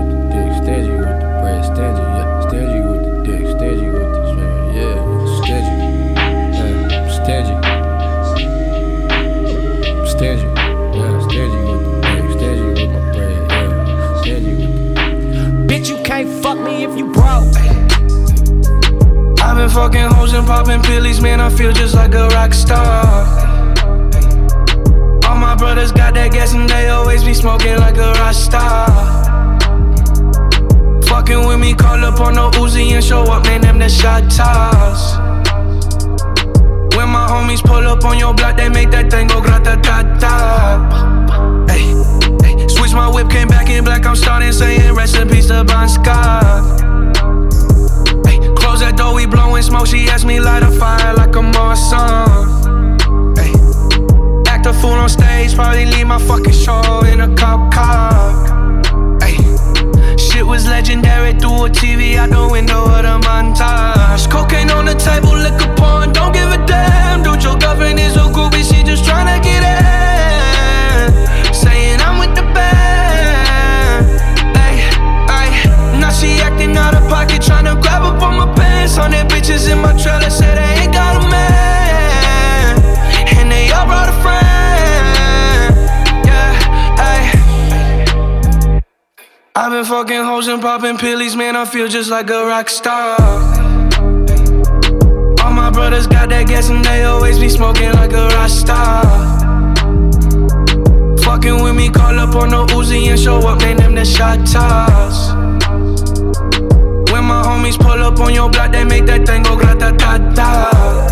fucking 19.76 20.10
hoes 20.16 20.34
and 20.34 20.48
popping 20.48 20.82
pillies, 20.82 21.20
man. 21.22 21.42
I 21.42 21.50
feel 21.50 21.74
just 21.74 21.94
like 21.96 22.14
a 22.16 22.28
rock 22.30 22.54
star. 22.54 23.04
All 25.28 25.36
my 25.36 25.56
brothers 25.56 25.92
got 25.92 26.14
that 26.14 26.32
gas 26.32 26.54
and 26.54 26.70
they 26.70 26.88
always 26.88 27.26
be 27.26 27.34
smoking 27.34 27.78
like 27.78 27.98
a 27.98 28.14
rock 28.14 28.34
star. 28.34 28.88
Fucking 31.04 31.46
with 31.46 31.60
me, 31.60 31.74
call 31.74 32.04
up 32.06 32.22
on 32.22 32.36
no 32.36 32.50
Uzi 32.52 32.92
and 32.92 33.04
show 33.04 33.24
up, 33.24 33.44
man. 33.44 33.62
Them 33.62 33.78
the 33.78 33.90
shot 33.90 34.32
toss. 34.32 35.18
When 36.96 37.10
my 37.10 37.28
homies 37.28 37.62
pull 37.62 37.86
up 37.86 38.06
on 38.06 38.18
your 38.18 38.34
block, 38.34 38.56
they 38.56 38.70
make 38.70 38.92
that 38.92 39.12
thing 39.12 39.28
go 39.28 39.42
grata 39.42 39.78
ta 39.84 39.98
ta. 40.22 40.36
Switch 42.70 42.94
my 42.94 43.10
whip, 43.14 43.30
came 43.30 43.50
back 43.50 43.70
in 43.70 43.84
black. 43.84 44.06
I'm 44.06 44.16
starting 44.16 44.54
saying 44.54 44.96
peace 45.28 45.48
to 45.48 45.66
Bon 45.66 45.90
Scott. 45.90 46.85
That 48.86 48.98
door, 48.98 49.16
we 49.16 49.26
blowing 49.26 49.64
smoke. 49.64 49.88
She 49.88 50.08
asked 50.10 50.26
me 50.26 50.40
light 50.40 50.62
a 50.62 50.70
fire 50.70 51.16
like 51.16 51.36
a 51.36 51.42
Marsan. 51.42 52.54
Act 54.48 54.68
a 54.68 54.74
fool 54.74 54.92
on 54.92 55.10
stage, 55.10 55.56
probably 55.56 55.86
leave 55.88 56.06
my 56.06 56.20
fucking 56.20 56.54
show 56.54 57.02
in 57.12 57.22
a 57.22 57.36
cop 57.36 57.74
car. 57.74 58.14
Hey, 59.20 59.38
shit 60.18 60.46
was 60.46 60.68
legendary 60.68 61.34
through 61.34 61.66
a 61.66 61.70
TV 61.70 62.16
out 62.18 62.30
the 62.30 62.48
window 62.48 62.86
of 62.86 63.02
the 63.02 63.18
montage. 63.26 64.30
Cocaine 64.30 64.70
on 64.70 64.86
the 64.86 64.94
table, 64.94 65.34
liquor 65.34 65.74
porn, 65.78 66.14
don't 66.14 66.32
give 66.32 66.52
a 66.52 66.64
damn. 66.68 67.24
Dude, 67.24 67.42
your 67.42 67.58
girlfriend 67.58 68.00
is 68.00 68.16
a 68.16 68.30
groupie, 68.30 68.62
she 68.62 68.84
just 68.84 69.04
tryna 69.04 69.35
600 78.96 79.28
bitches 79.28 79.70
in 79.70 79.78
my 79.80 79.92
trailer 80.02 80.30
say 80.30 80.56
they 80.56 80.84
ain't 80.84 80.94
got 80.94 81.22
a 81.22 81.28
man. 81.28 82.78
And 83.38 83.52
they 83.52 83.70
all 83.72 83.86
brought 83.86 84.08
a 84.08 84.14
friend. 84.24 85.76
Yeah, 86.26 87.04
ayy. 87.12 88.82
I've 89.54 89.72
been 89.74 89.84
fucking 89.84 90.24
hoes 90.24 90.48
and 90.48 90.62
popping 90.62 90.98
pills, 90.98 91.36
man. 91.36 91.58
I 91.58 91.66
feel 91.66 91.90
just 91.90 92.10
like 92.10 92.30
a 92.30 92.46
rock 92.46 92.70
star. 92.70 93.20
All 95.44 95.52
my 95.52 95.70
brothers 95.72 96.08
got 96.08 96.30
that 96.30 96.48
gas 96.48 96.70
and 96.70 96.86
they 96.86 97.04
always 97.04 97.38
be 97.38 97.50
smoking 97.50 97.92
like 97.92 98.14
a 98.14 98.30
rock 98.30 98.50
star. 98.50 99.04
Fucking 101.26 101.62
with 101.62 101.76
me, 101.76 101.90
call 101.90 102.18
up 102.18 102.34
on 102.36 102.48
the 102.48 102.66
Uzi 102.74 103.08
and 103.10 103.20
show 103.20 103.40
up, 103.40 103.60
man, 103.60 103.76
them 103.76 103.94
the 103.94 104.06
shot 104.06 104.48
toss. 104.48 105.55
When 107.26 107.34
my 107.34 107.42
homies 107.42 107.80
pull 107.80 108.04
up 108.04 108.20
on 108.20 108.36
your 108.36 108.52
block, 108.52 108.72
they 108.72 108.84
make 108.84 109.08
that 109.08 109.26
thing 109.26 109.42
go 109.42 109.58
grata 109.58 109.98
ta 109.98 110.20
ta. 110.36 111.06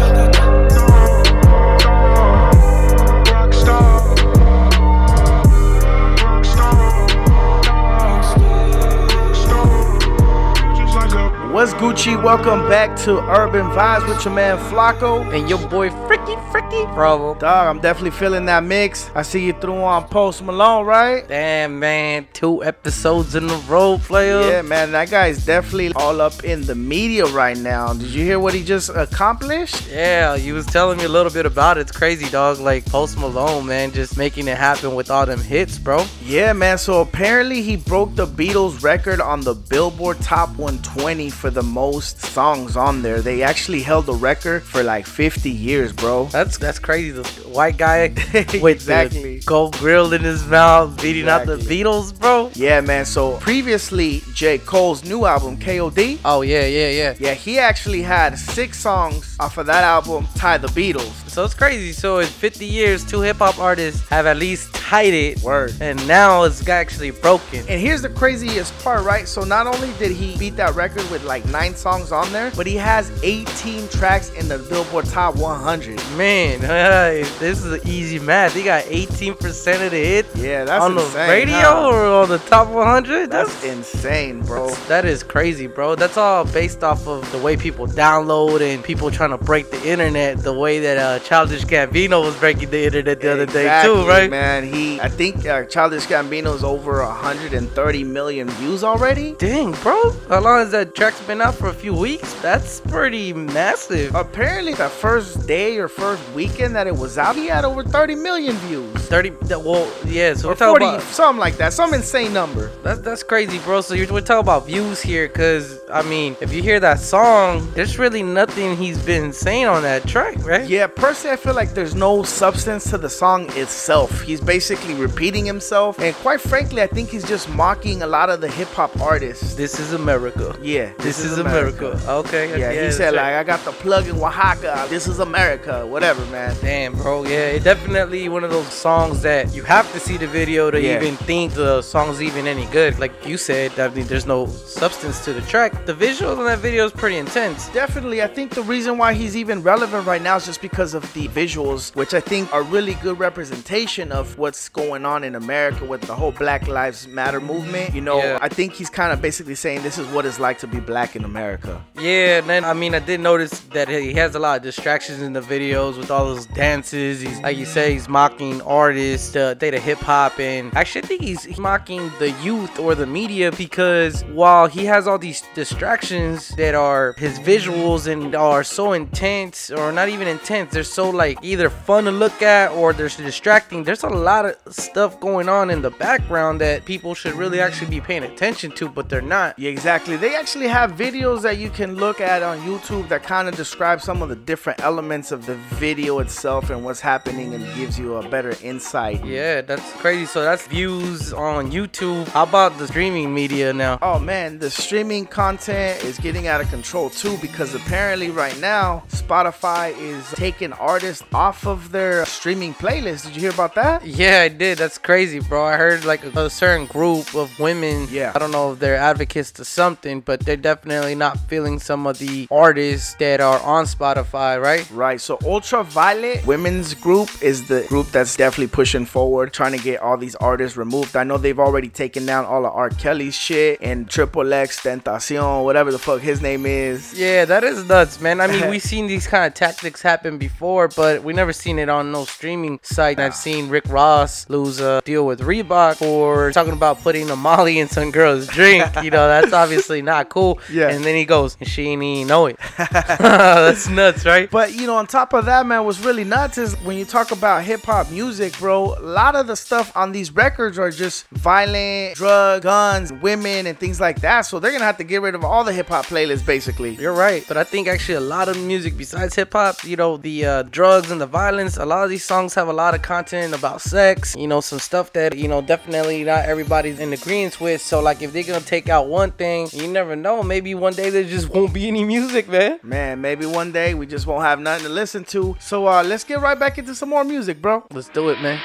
What's 11.52 11.74
Gucci? 11.74 12.22
Welcome 12.22 12.70
back 12.70 12.96
to 13.06 13.18
Urban 13.32 13.66
Vibes 13.72 14.08
with 14.08 14.24
your 14.24 14.36
man 14.36 14.60
Flacco. 14.70 15.34
And 15.34 15.50
your 15.50 15.68
boy 15.68 15.90
Fricky 15.90 16.36
Fricky, 16.52 16.63
bro. 16.94 17.36
Dog, 17.36 17.68
I'm 17.68 17.82
definitely 17.82 18.12
feeling 18.12 18.46
that 18.46 18.64
mix. 18.64 19.10
I 19.16 19.24
see 19.24 19.46
you 19.46 19.54
threw 19.54 19.76
on 19.76 20.08
Post 20.08 20.44
Malone, 20.44 20.86
right? 20.86 21.28
Damn, 21.28 21.80
man. 21.80 22.28
Two 22.34 22.64
episodes 22.64 23.36
in 23.36 23.50
a 23.50 23.58
row, 23.68 23.98
player. 23.98 24.42
Yeah, 24.42 24.62
man. 24.62 24.92
That 24.92 25.10
guy's 25.10 25.46
definitely 25.46 25.92
all 25.96 26.22
up 26.22 26.44
in 26.44 26.62
the 26.62 26.76
media 26.76 27.26
right 27.26 27.58
now. 27.58 27.94
Did 27.94 28.08
you 28.08 28.24
hear 28.24 28.40
what 28.40 28.54
he 28.54 28.64
just 28.64 28.90
accomplished? 28.90 29.90
Yeah, 29.90 30.36
you 30.36 30.54
was 30.54 30.66
telling 30.66 30.98
me 30.98 31.06
a 31.06 31.10
little 31.10 31.32
bit 31.32 31.46
about 31.46 31.78
it. 31.78 31.82
It's 31.82 31.92
crazy, 31.92 32.30
dog. 32.30 32.60
Like 32.60 32.86
Post 32.86 33.18
Malone, 33.18 33.66
man, 33.66 33.92
just 33.92 34.18
making 34.18 34.48
it 34.48 34.58
happen 34.58 34.96
with 34.96 35.10
all 35.10 35.26
them 35.26 35.42
hits, 35.42 35.78
bro. 35.78 36.06
Yeah, 36.24 36.54
man. 36.54 36.78
So 36.78 37.02
apparently 37.02 37.62
he 37.62 37.76
broke 37.76 38.16
the 38.16 38.28
Beatles 38.28 38.84
record 38.84 39.20
on 39.20 39.42
the 39.42 39.54
Billboard 39.54 40.20
Top 40.22 40.50
120 40.50 41.30
for 41.30 41.50
the 41.50 41.64
most 41.64 42.22
songs 42.22 42.78
on 42.78 43.02
there. 43.02 43.22
They 43.22 43.44
actually 43.44 43.82
held 43.82 44.06
the 44.06 44.14
record 44.14 44.64
for 44.64 44.84
like 44.84 45.06
50 45.06 45.50
years, 45.50 45.92
bro. 45.92 46.26
That's 46.26 46.58
that's 46.64 46.80
crazy. 46.80 47.12
The 47.12 47.24
white 47.50 47.78
guy 47.78 48.08
with 48.34 48.66
Exactly. 48.66 49.40
the 49.40 49.44
gold 49.46 49.78
grill 49.78 50.14
in 50.14 50.22
his 50.22 50.46
mouth, 50.48 51.00
beating 51.02 51.28
out 51.28 51.46
the 51.46 51.58
Beatles, 51.58 52.18
bro. 52.20 52.50
Yeah, 52.56 52.82
man. 52.82 53.06
So 53.06 53.38
previously, 53.38 54.22
J. 54.34 54.58
Cole's 54.58 55.04
new 55.04 55.26
album, 55.26 55.58
KOD, 55.58 56.20
Oh 56.26 56.42
yeah, 56.42 56.66
yeah, 56.66 56.90
yeah. 56.90 57.16
yeah, 57.20 57.34
he 57.34 57.60
actually 57.60 58.02
had 58.02 58.38
six 58.40 58.80
songs 58.80 59.36
off 59.40 59.58
of 59.58 59.66
that 59.68 59.84
album, 59.84 60.28
Tie 60.36 60.58
the 60.58 60.68
Beatles. 60.70 61.23
So 61.34 61.44
it's 61.44 61.56
crazy. 61.56 61.94
So 61.94 62.20
in 62.20 62.28
50 62.28 62.64
years, 62.64 63.04
two 63.04 63.22
hip 63.22 63.38
hop 63.38 63.58
artists 63.58 64.08
have 64.10 64.28
at 64.28 64.38
least 64.38 64.72
tied 64.76 65.16
it. 65.16 65.42
Word. 65.42 65.74
And 65.82 66.08
now 66.08 66.44
it's 66.44 66.68
actually 66.68 67.10
broken. 67.10 67.66
And 67.68 67.82
here's 67.82 68.04
the 68.04 68.10
craziest 68.10 68.78
part, 68.84 69.04
right? 69.04 69.28
So 69.28 69.42
not 69.42 69.66
only 69.66 69.92
did 69.98 70.12
he 70.12 70.38
beat 70.38 70.56
that 70.58 70.76
record 70.76 71.10
with 71.10 71.24
like 71.24 71.44
nine 71.46 71.74
songs 71.74 72.12
on 72.12 72.32
there, 72.32 72.52
but 72.56 72.68
he 72.68 72.76
has 72.76 73.12
18 73.24 73.88
tracks 73.88 74.30
in 74.34 74.48
the 74.48 74.60
Billboard 74.60 75.06
Top 75.06 75.36
100. 75.36 75.96
Man, 76.18 76.60
this 77.40 77.66
is 77.66 77.84
easy 77.88 78.20
math. 78.20 78.54
He 78.54 78.62
got 78.62 78.84
18% 78.84 79.86
of 79.86 79.90
the 79.92 79.98
hits 79.98 80.36
Yeah, 80.36 80.66
that's 80.66 80.84
on 80.84 80.94
the 80.94 81.02
radio 81.28 81.56
huh? 81.56 81.88
or 81.88 82.06
on 82.06 82.30
the 82.30 82.38
top 82.38 82.68
100. 82.68 83.32
That's 83.32 83.52
That's 83.56 83.66
insane, 83.66 84.42
bro. 84.42 84.70
that 84.88 85.04
is 85.06 85.24
crazy, 85.24 85.66
bro. 85.66 85.96
That's 85.96 86.16
all 86.16 86.46
based 86.46 86.84
off 86.84 87.08
of 87.08 87.30
the 87.32 87.40
way 87.40 87.58
people 87.58 87.88
download 87.88 88.62
and 88.62 88.84
people 88.84 89.10
trying 89.10 89.32
to 89.32 89.40
break 89.40 89.72
the 89.72 89.84
internet. 89.84 90.38
The 90.38 90.54
way 90.54 90.78
that 90.78 90.98
uh, 91.00 91.23
Childish 91.24 91.64
Gambino 91.66 92.22
was 92.22 92.36
breaking 92.38 92.70
the 92.70 92.84
internet 92.86 93.22
the 93.22 93.32
other 93.32 93.46
day 93.46 93.82
too, 93.84 94.06
right? 94.06 94.30
Man, 94.30 94.72
he, 94.72 95.00
I 95.00 95.08
think 95.08 95.46
uh, 95.46 95.64
Childish 95.66 96.06
Gambino's 96.06 96.64
over 96.64 97.02
130 97.04 98.04
million 98.04 98.50
views 98.50 98.84
already. 98.84 99.34
Dang, 99.40 99.72
bro. 99.82 100.12
How 100.28 100.42
long 100.42 100.60
has 100.60 100.72
that 100.72 100.96
track's 100.96 101.22
been 101.22 101.42
out 101.42 101.56
for 101.56 101.70
a 101.70 101.74
few 101.74 101.94
weeks? 101.94 102.34
That's 102.42 102.82
pretty 102.82 103.32
massive. 103.32 104.14
Apparently, 104.16 104.74
the 104.74 104.90
first 104.90 105.48
day 105.48 105.78
or 105.78 105.88
first 105.88 106.22
weekend 106.34 106.76
that 106.76 106.88
it 106.88 106.96
was 106.96 107.18
out, 107.18 107.36
he 107.38 107.48
had 107.48 107.64
over 107.64 107.84
30 107.84 108.16
million 108.16 108.56
views. 108.58 108.92
30. 109.08 109.30
that- 109.48 109.62
Well, 109.62 109.90
yeah. 110.06 110.34
So 110.34 110.50
Or 110.50 110.52
we're 110.52 110.56
talking 110.58 110.70
40, 110.82 110.86
about 110.86 111.02
something 111.04 111.40
like 111.40 111.56
that. 111.58 111.72
Some 111.74 111.94
insane 111.94 112.34
number. 112.34 112.70
That's 112.84 113.00
that's 113.00 113.24
crazy, 113.24 113.60
bro. 113.60 113.80
So 113.82 113.94
you're, 113.94 114.12
we're 114.12 114.22
talking 114.22 114.42
about 114.42 114.66
views 114.68 115.02
here, 115.02 115.28
cause 115.30 115.80
I 115.92 116.02
mean, 116.02 116.36
if 116.42 116.52
you 116.54 116.62
hear 116.62 116.80
that 116.82 117.00
song, 117.00 117.72
there's 117.76 117.98
really 117.98 118.24
nothing 118.24 118.76
he's 118.76 119.04
been 119.04 119.32
saying 119.32 119.68
on 119.68 119.84
that 119.84 120.06
track, 120.08 120.44
right? 120.46 120.68
Yeah, 120.68 120.88
personally, 121.14 121.34
I 121.34 121.36
feel 121.38 121.54
like 121.54 121.76
there's 121.76 121.94
no 121.94 122.24
substance 122.24 122.90
to 122.90 122.98
the 122.98 123.08
song 123.10 123.48
itself. 123.52 124.22
He's 124.22 124.42
basically 124.42 124.96
repeating 124.96 125.46
himself, 125.46 126.00
and 126.00 126.16
quite 126.16 126.42
frankly, 126.42 126.82
I 126.82 126.88
think 126.88 127.10
he's 127.10 127.24
just 127.24 127.48
mocking 127.50 128.02
a 128.02 128.08
lot 128.08 128.32
of 128.32 128.42
the 128.42 128.48
hip 128.50 128.68
hop 128.70 129.00
artists. 129.00 129.54
This 129.54 129.80
is 129.80 129.94
America. 129.94 130.58
Yeah, 130.60 130.92
This, 130.98 131.20
is, 131.20 131.38
America. 131.38 132.00
Okay. 132.08 132.60
Yeah, 132.60 132.86
he 132.86 132.92
said 132.92 133.14
like 133.14 133.34
I 133.36 133.44
got 133.44 133.64
the 133.64 133.74
plug 133.74 134.08
in 134.08 134.16
Oaxaca. 134.16 134.88
This 134.90 135.08
is 135.08 135.20
America. 135.20 135.86
Whatever, 135.86 136.26
man. 136.32 136.56
Damn, 136.62 136.96
bro. 136.96 137.24
Yeah, 137.26 137.58
it 137.58 137.64
definitely 137.64 138.28
one 138.28 138.44
of 138.44 138.50
those 138.50 138.74
songs 138.74 139.22
that 139.22 139.54
you 139.54 139.62
have 139.64 139.92
to 139.94 140.00
see 140.00 140.18
the 140.18 140.26
video 140.28 140.72
to 140.72 140.82
Yeah. 140.82 140.98
even 140.98 141.16
think 141.18 141.54
the 141.54 141.84
song's 141.84 142.24
even 142.24 142.48
any 142.48 142.66
good. 142.72 142.98
Like 142.98 143.14
you 143.28 143.38
said, 143.38 143.80
I 143.80 143.90
mean, 143.90 144.08
there's 144.08 144.26
no 144.26 144.48
substance 144.48 145.24
to 145.26 145.34
the 145.34 145.42
track. 145.42 145.86
The 145.86 145.94
visuals 145.94 146.40
on 146.40 146.46
that 146.46 146.60
video 146.60 146.86
is 146.86 146.92
pretty 146.92 147.18
intense. 147.18 147.70
Definitely, 147.70 148.24
I 148.24 148.28
think 148.28 148.56
the 148.56 148.64
reason 148.64 148.98
why 148.98 149.14
he's 149.14 149.36
even 149.38 149.62
relevant 149.62 150.08
right 150.08 150.22
now 150.22 150.38
is 150.38 150.46
just 150.46 150.62
because 150.62 150.96
of 150.96 151.03
the 151.14 151.28
visuals, 151.28 151.96
which 151.96 152.14
I 152.14 152.20
think 152.20 152.52
are 152.54 152.64
really 152.64 152.94
good 152.96 153.20
representation 153.20 154.12
of 154.12 154.38
what's 154.38 154.70
going 154.70 155.06
on 155.06 155.24
in 155.24 155.36
America 155.36 155.86
with 155.86 156.02
the 156.02 156.16
whole 156.16 156.32
Black 156.32 156.68
Lives 156.68 157.08
Matter 157.08 157.40
movement. 157.42 157.94
You 157.94 158.02
know, 158.02 158.18
Yeah. 158.18 158.40
I 158.42 158.50
think 158.50 158.74
he's 158.74 158.90
kind 158.90 159.12
of 159.12 159.22
basically 159.22 159.56
saying 159.56 159.84
this 159.84 159.98
is 159.98 160.08
what 160.08 160.26
it's 160.26 160.40
like 160.40 160.60
to 160.60 160.68
be 160.68 160.80
black 160.80 161.16
in 161.16 161.24
America. 161.26 161.82
Yeah, 162.00 162.40
and 162.40 162.50
then 162.50 162.64
I 162.66 162.74
mean, 162.74 162.96
I 162.96 163.00
did 163.00 163.20
notice 163.20 163.60
that 163.72 163.88
he 163.90 164.14
has 164.14 164.36
a 164.36 164.40
lot 164.40 164.58
of 164.58 164.64
distractions 164.64 165.22
in 165.22 165.34
the 165.34 165.42
videos 165.42 165.98
with 165.98 166.10
all 166.12 166.26
those 166.26 166.46
dances. 166.46 167.22
He's 167.22 167.40
like 167.42 167.58
you 167.58 167.66
say, 167.66 167.94
he's 167.94 168.08
mocking 168.10 168.62
artists, 168.62 169.36
uh, 169.36 169.54
data 169.56 169.80
hip 169.80 170.00
hop, 170.00 170.40
and 170.40 170.76
actually, 170.76 171.04
I 171.04 171.08
think 171.08 171.22
he's, 171.22 171.44
he's 171.44 171.60
mocking 171.60 172.12
the 172.20 172.32
youth 172.44 172.80
or 172.80 172.96
the 172.96 173.06
media 173.06 173.52
because 173.52 174.24
while 174.26 174.68
he 174.68 174.86
has 174.86 175.08
all 175.08 175.18
these 175.18 175.44
distractions 175.56 176.50
that 176.56 176.76
are 176.76 177.14
his 177.18 177.40
visuals 177.40 178.08
and 178.12 178.36
are 178.36 178.64
so 178.64 178.94
intense 178.94 179.70
or 179.72 179.92
not 179.92 180.08
even 180.10 180.28
intense, 180.28 180.72
they're 180.74 180.84
so 180.94 181.10
like 181.10 181.40
either 181.42 181.70
fun 181.70 182.04
to 182.06 182.12
look 182.12 182.42
at 182.42 182.72
or 182.72 182.94
they're 182.94 183.10
distracting. 183.10 183.84
There's 183.84 184.04
a 184.04 184.10
lot 184.10 184.46
of 184.46 184.56
stuff 184.74 185.20
going 185.20 185.50
on 185.50 185.70
in 185.70 185.82
the 185.82 185.90
background 185.90 186.62
that 186.62 186.86
people 186.86 187.16
should 187.16 187.34
really 187.34 187.60
actually 187.60 187.90
be 187.90 188.00
paying 188.00 188.24
attention 188.24 188.72
to, 188.74 188.88
but 188.88 189.10
they're 189.10 189.22
not. 189.22 189.58
Yeah, 189.58 189.72
exactly. 189.72 190.18
They 190.18 190.36
actually 190.36 190.68
have 190.68 190.92
videos 190.92 191.42
that 191.42 191.58
you 191.58 191.70
can 191.70 191.96
look 191.96 192.22
at 192.22 192.44
on 192.44 192.60
YouTube 192.60 193.08
that 193.10 193.24
kind 193.24 193.48
of 193.48 193.56
describe 193.56 194.02
some 194.02 194.22
of 194.22 194.30
the 194.30 194.36
different 194.36 194.82
elements 194.82 195.32
of 195.32 195.46
the 195.46 195.56
video 195.56 196.20
itself 196.20 196.70
and 196.70 196.86
what's 196.86 197.00
happening 197.00 197.54
and 197.54 197.64
gives 197.76 197.98
you 197.98 198.16
a 198.16 198.30
better 198.30 198.56
insight. 198.62 199.26
Yeah, 199.26 199.62
that's 199.62 199.92
crazy. 199.94 200.26
So 200.26 200.44
that's 200.44 200.68
views 200.68 201.34
on 201.34 201.72
YouTube. 201.72 202.28
How 202.28 202.44
about 202.44 202.78
the 202.78 202.88
streaming 202.88 203.34
media 203.34 203.74
now? 203.74 203.98
Oh 204.02 204.20
man, 204.20 204.60
the 204.60 204.70
streaming 204.70 205.26
content 205.26 206.04
is 206.04 206.20
getting 206.20 206.48
out 206.48 206.62
of 206.62 206.70
control 206.70 207.10
too 207.10 207.38
because 207.38 207.74
apparently 207.74 208.30
right 208.30 208.58
now 208.60 209.04
Spotify 209.10 209.98
is 209.98 210.28
taking 210.32 210.72
artists 210.84 211.24
off 211.34 211.66
of 211.66 211.92
their 211.92 212.26
streaming 212.26 212.74
playlist. 212.74 213.26
Did 213.26 213.36
you 213.36 213.42
hear 213.42 213.52
about 213.52 213.76
that? 213.76 214.06
Yeah, 214.06 214.42
I 214.42 214.50
did. 214.50 214.78
That's 214.78 214.98
crazy, 214.98 215.40
bro. 215.40 215.66
I 215.66 215.78
heard 215.78 216.04
like 216.06 216.24
a, 216.26 216.46
a 216.46 216.50
certain 216.50 216.86
group 216.88 217.34
of 217.34 217.58
women. 217.60 218.08
Yeah. 218.12 218.34
I 218.36 218.40
don't 218.40 218.52
know 218.52 218.74
if 218.74 218.80
they're 218.80 218.98
advocates 218.98 219.52
to 219.54 219.66
something, 219.66 220.22
but 220.22 220.42
they're 220.42 220.58
definitely 220.58 221.16
not 221.16 221.40
feeling 221.50 221.80
some 221.80 222.06
of 222.06 222.20
the 222.20 222.48
artists 222.52 223.16
that 223.16 223.40
are 223.40 223.60
on 223.62 223.86
Spotify, 223.86 224.62
right? 224.62 224.90
Right. 224.92 225.22
So 225.22 225.38
Ultraviolet 225.44 226.46
Women's 226.46 226.94
Group 226.94 227.30
is 227.42 227.68
the 227.68 227.86
group 227.88 228.08
that's 228.08 228.36
definitely 228.36 228.68
pushing 228.68 229.06
forward, 229.06 229.54
trying 229.54 229.78
to 229.78 229.84
get 229.84 230.02
all 230.02 230.18
these 230.18 230.36
artists 230.36 230.78
removed. 230.78 231.16
I 231.16 231.24
know 231.24 231.38
they've 231.38 231.60
already 231.60 231.90
taken 231.90 232.26
down 232.26 232.46
all 232.46 232.66
of 232.66 232.74
R. 232.74 232.90
Kelly's 232.90 233.36
shit 233.36 233.80
and 233.82 234.10
Triple 234.10 234.54
X 234.54 234.82
Tentacion, 234.82 235.64
whatever 235.64 235.92
the 235.92 236.00
fuck 236.00 236.22
his 236.22 236.42
name 236.42 236.66
is. 236.66 237.18
Yeah, 237.18 237.46
that 237.46 237.64
is 237.64 237.88
nuts, 237.88 238.20
man. 238.20 238.42
I 238.42 238.48
mean, 238.48 238.70
we've 238.74 238.82
seen 238.82 239.08
these 239.08 239.28
kind 239.28 239.46
of 239.46 239.54
tactics 239.54 240.02
happen 240.02 240.38
before, 240.38 240.73
but 240.96 241.24
we 241.24 241.34
never 241.34 241.54
seen 241.54 241.80
it 241.80 241.90
on 241.90 242.12
no 242.12 242.26
streaming 242.26 242.80
site. 242.84 243.20
I've 243.20 243.36
seen 243.36 243.70
Rick 243.70 243.88
Ross 243.88 244.50
lose 244.50 244.80
a 244.80 245.02
deal 245.06 245.26
with 245.26 245.42
Reebok 245.42 245.98
for 245.98 246.52
talking 246.52 246.74
about 246.74 247.02
putting 247.02 247.30
a 247.30 247.36
Molly 247.36 247.80
in 247.80 247.88
some 247.88 248.12
girl's 248.12 248.48
drink. 248.48 248.86
You 249.04 249.12
know, 249.12 249.28
that's 249.28 249.54
obviously 249.64 250.02
not 250.02 250.30
cool. 250.30 250.60
Yeah. 250.72 250.90
And 250.90 251.04
then 251.04 251.16
he 251.16 251.26
goes, 251.26 251.58
and 251.60 251.68
she 251.70 251.84
ain't 251.90 252.04
even 252.04 252.28
know 252.28 252.48
it. 252.48 252.58
that's 252.78 253.88
nuts, 253.90 254.26
right? 254.26 254.50
But 254.50 254.74
you 254.74 254.88
know, 254.88 254.96
on 254.96 255.08
top 255.08 255.34
of 255.34 255.46
that, 255.46 255.66
man, 255.66 255.86
what's 255.86 256.00
really 256.00 256.24
nuts 256.24 256.58
is 256.58 256.74
when 256.82 256.98
you 256.98 257.06
talk 257.06 257.32
about 257.32 257.64
hip 257.64 257.82
hop 257.84 258.10
music, 258.12 258.58
bro. 258.58 258.96
A 258.98 259.02
lot 259.02 259.36
of 259.36 259.48
the 259.48 259.56
stuff 259.56 259.96
on 259.96 260.12
these 260.12 260.32
records 260.32 260.78
are 260.80 260.92
just 260.92 261.28
violent, 261.30 262.16
drug, 262.16 262.64
guns, 262.64 263.12
women, 263.14 263.68
and 263.68 263.78
things 263.78 264.00
like 264.00 264.22
that. 264.22 264.42
So 264.42 264.60
they're 264.60 264.72
gonna 264.72 264.86
have 264.86 264.98
to 264.98 265.04
get 265.04 265.22
rid 265.22 265.36
of 265.36 265.44
all 265.44 265.64
the 265.64 265.74
hip 265.74 265.90
hop 265.90 266.06
playlists, 266.06 266.46
basically. 266.46 266.96
You're 266.96 267.14
right, 267.14 267.44
but 267.48 267.58
I 267.58 267.64
think 267.64 267.88
actually 267.88 268.16
a 268.16 268.22
lot 268.22 268.50
of 268.50 268.62
music 268.62 268.98
besides 268.98 269.36
hip 269.36 269.54
hop, 269.54 269.84
you 269.84 269.96
know, 269.96 270.18
the 270.18 270.46
uh, 270.46 270.53
drugs 270.62 271.10
and 271.10 271.20
the 271.20 271.26
violence, 271.26 271.78
a 271.78 271.86
lot 271.86 272.04
of 272.04 272.12
these 272.12 272.24
songs 272.24 272.54
have 272.54 272.68
a 272.68 272.74
lot 272.74 272.94
of 272.94 273.02
content 273.02 273.56
about 273.56 273.82
sex, 273.82 274.36
you 274.38 274.48
know, 274.48 274.62
some 274.62 274.78
stuff 274.78 275.12
that, 275.14 275.36
you 275.36 275.48
know, 275.48 275.62
definitely 275.62 276.24
not 276.24 276.46
everybody's 276.46 277.00
in 277.00 277.12
agreement 277.12 277.60
with. 277.60 277.82
So, 277.82 278.00
like, 278.00 278.22
if 278.22 278.32
they're 278.32 278.44
gonna 278.44 278.62
take 278.62 278.90
out 278.90 279.08
one 279.08 279.32
thing, 279.32 279.68
you 279.74 279.88
never 279.88 280.16
know, 280.16 280.44
maybe 280.44 280.76
one 280.76 280.94
day 280.94 281.10
there 281.10 281.24
just 281.24 281.50
won't 281.50 281.74
be 281.74 281.88
any 281.88 282.04
music, 282.04 282.48
man. 282.48 282.80
Man, 282.84 283.20
maybe 283.20 283.48
one 283.48 283.72
day 283.72 283.96
we 283.96 284.06
just 284.06 284.28
won't 284.28 284.44
have 284.44 284.60
nothing 284.60 284.86
to 284.86 284.92
listen 284.92 285.24
to. 285.26 285.58
So 285.60 285.88
uh, 285.88 286.04
let's 286.04 286.24
get 286.24 286.40
right 286.40 286.60
back 286.60 286.78
into 286.78 286.94
some 286.94 287.10
more 287.10 287.24
music, 287.24 287.62
bro. 287.62 287.84
Let's 287.92 288.10
do 288.10 288.30
it, 288.30 288.40
man. 288.42 288.60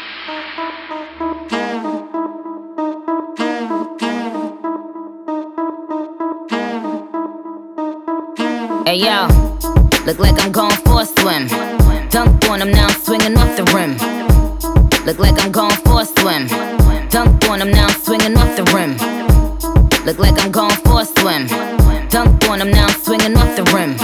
Hey 8.89 8.97
yo, 8.97 9.27
look 10.07 10.19
like 10.19 10.43
I'm 10.43 10.51
going 10.51 10.75
for 10.77 11.03
a 11.03 11.05
swim. 11.05 11.78
Dunked 12.11 12.49
on 12.49 12.63
him, 12.63 12.71
now 12.73 12.87
I'm 12.87 12.89
now 12.89 12.99
swinging 13.05 13.37
off 13.37 13.57
the 13.57 13.65
rim. 13.77 13.93
Look 15.05 15.19
like 15.19 15.39
I'm 15.45 15.53
going 15.53 15.77
for 15.85 16.01
a 16.01 16.05
swim. 16.07 16.49
Dunked 17.09 17.49
on 17.49 17.61
him, 17.61 17.71
now 17.71 17.87
I'm 17.87 17.89
now 17.89 17.99
swinging 18.03 18.37
off 18.37 18.57
the 18.57 18.65
rim. 18.75 18.93
Look 20.07 20.19
like 20.19 20.43
I'm 20.43 20.51
going 20.51 20.77
for 20.85 21.03
a 21.03 21.05
swim. 21.05 21.47
Dunked 22.09 22.49
on 22.49 22.61
him, 22.63 22.71
now 22.71 22.87
I'm 22.87 22.89
now 22.89 22.99
swinging 23.05 23.37
off 23.37 23.55
the 23.57 23.65
rim. 23.75 23.95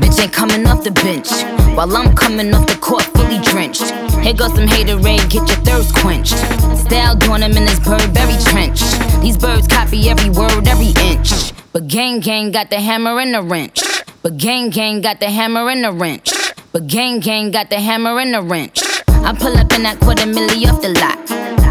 Bitch 0.00 0.18
ain't 0.22 0.32
coming 0.32 0.66
off 0.66 0.82
the 0.82 0.90
bench. 0.90 1.28
While 1.76 1.94
I'm 1.94 2.14
coming 2.16 2.54
off 2.54 2.66
the 2.66 2.78
court 2.78 3.04
fully 3.14 3.38
drenched. 3.38 3.90
Here 4.24 4.32
goes 4.32 4.54
some 4.54 4.66
haterade, 4.66 5.28
get 5.28 5.46
your 5.46 5.60
thirst 5.68 5.94
quenched. 5.94 6.38
Style 6.76 7.16
doing 7.16 7.42
him 7.42 7.56
in 7.56 7.64
this 7.64 7.78
Burberry 7.80 8.36
trench. 8.44 8.80
These 9.20 9.36
birds 9.36 9.68
copy 9.68 10.08
every 10.08 10.30
word, 10.30 10.66
every 10.66 10.92
inch. 11.02 11.52
But 11.72 11.86
gang 11.86 12.20
gang 12.20 12.50
got 12.50 12.70
the 12.70 12.80
hammer 12.80 13.20
and 13.20 13.34
the 13.34 13.42
wrench. 13.42 13.82
But 14.22 14.38
gang 14.38 14.70
gang 14.70 15.00
got 15.02 15.20
the 15.20 15.30
hammer 15.30 15.68
and 15.68 15.84
the 15.84 15.92
wrench. 15.92 16.37
But 16.78 16.86
gang 16.86 17.18
gang 17.18 17.50
got 17.50 17.70
the 17.70 17.80
hammer 17.80 18.20
and 18.20 18.32
the 18.32 18.40
wrench. 18.40 18.84
I 19.08 19.34
pull 19.34 19.50
up 19.58 19.72
in 19.74 19.82
that 19.82 19.98
quarter 19.98 20.30
milli 20.30 20.62
off 20.70 20.78
the 20.78 20.94
lot. 20.94 21.18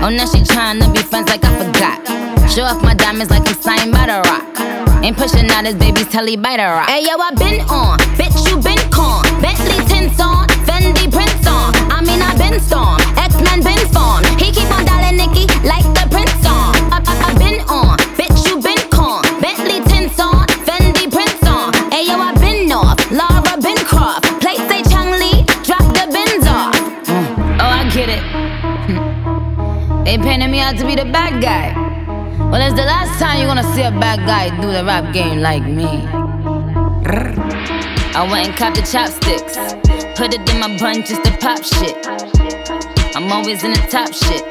Oh, 0.03 0.11
now 0.11 0.27
she 0.27 0.43
tryna 0.43 0.91
be 0.91 0.99
friends 0.99 1.29
like 1.31 1.39
I 1.47 1.63
forgot. 1.63 2.03
Show 2.51 2.67
off 2.67 2.83
my 2.83 2.93
diamonds 2.93 3.31
like 3.31 3.47
I'm 3.47 3.55
signed 3.55 3.93
by 3.95 4.03
the 4.03 4.19
rock. 4.27 4.43
Ain't 5.07 5.15
pushing 5.15 5.47
out 5.47 5.63
his 5.63 5.75
baby's 5.75 6.11
telly 6.11 6.35
by 6.35 6.57
the 6.57 6.67
rock. 6.67 6.89
Hey 6.89 7.07
yo, 7.07 7.15
I 7.15 7.31
been 7.39 7.63
on, 7.71 7.95
been 8.19 8.26
see 33.77 33.83
a 33.83 33.91
bad 33.91 34.17
guy 34.25 34.49
do 34.59 34.71
the 34.71 34.83
rap 34.83 35.13
game 35.13 35.39
like 35.39 35.61
me. 35.61 35.85
I 38.19 38.27
went 38.31 38.47
and 38.47 38.57
copped 38.57 38.77
the 38.77 38.81
chopsticks. 38.81 39.53
Put 40.17 40.33
it 40.33 40.41
in 40.49 40.59
my 40.59 40.75
bun 40.79 41.03
just 41.05 41.23
to 41.25 41.31
pop 41.37 41.61
shit. 41.63 41.95
I'm 43.15 43.31
always 43.31 43.63
in 43.63 43.73
the 43.73 43.85
top 43.95 44.11
shit. 44.11 44.43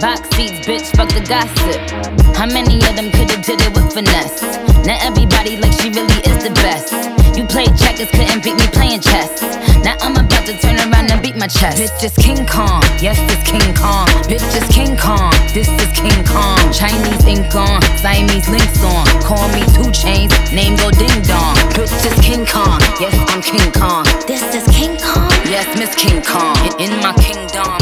Box 0.00 0.20
seats, 0.36 0.64
bitch, 0.64 0.86
fuck 0.94 1.08
the 1.08 1.24
gossip. 1.26 2.36
How 2.36 2.46
many 2.46 2.76
of 2.86 2.94
them 2.94 3.10
could've 3.10 3.44
did 3.44 3.60
it 3.60 3.74
with 3.74 3.92
finesse? 3.92 4.42
Now 4.86 4.98
everybody 5.00 5.56
like 5.56 5.72
she 5.80 5.90
really 5.90 6.20
is 6.22 6.44
the 6.44 6.52
best. 6.62 7.21
You 7.34 7.46
played 7.46 7.72
checkers, 7.78 8.10
couldn't 8.10 8.44
beat 8.44 8.56
me 8.56 8.66
playing 8.76 9.00
chess. 9.00 9.40
Now 9.82 9.96
I'm 10.00 10.12
about 10.12 10.44
to 10.46 10.52
turn 10.60 10.76
around 10.76 11.10
and 11.10 11.22
beat 11.22 11.36
my 11.36 11.46
chest. 11.48 11.80
Bitch 11.80 12.04
is 12.04 12.14
King 12.16 12.46
Kong, 12.46 12.82
yes, 13.00 13.16
this 13.24 13.42
King 13.48 13.74
Kong. 13.74 14.06
Bitch 14.28 14.44
is 14.52 14.68
King 14.68 14.96
Kong, 14.96 15.32
this 15.56 15.66
is 15.66 15.90
King 15.96 16.20
Kong. 16.28 16.60
Chinese 16.72 17.24
ink 17.24 17.54
on, 17.56 17.80
Siamese 17.96 18.48
links 18.48 18.84
on. 18.84 19.06
Call 19.24 19.48
me 19.56 19.64
two 19.72 19.90
chains, 19.90 20.30
name 20.52 20.76
go 20.76 20.90
ding 20.92 21.22
dong. 21.24 21.56
Bitch 21.72 21.90
is 22.04 22.14
King 22.20 22.44
Kong, 22.44 22.78
yes, 23.00 23.16
I'm 23.32 23.40
King 23.40 23.72
Kong. 23.72 24.04
This 24.28 24.44
is 24.54 24.68
King 24.68 24.96
Kong, 25.00 25.32
yes, 25.48 25.66
Miss 25.80 25.94
King 25.96 26.20
Kong. 26.22 26.56
In 26.78 26.92
my 27.00 27.16
kingdom, 27.16 27.80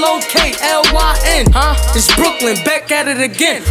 double. 0.00 0.20
Huh? 1.54 1.74
It's 1.94 2.10
Brooklyn, 2.18 2.58
back 2.64 2.90
at 2.90 3.06
it 3.06 3.22
again. 3.22 3.62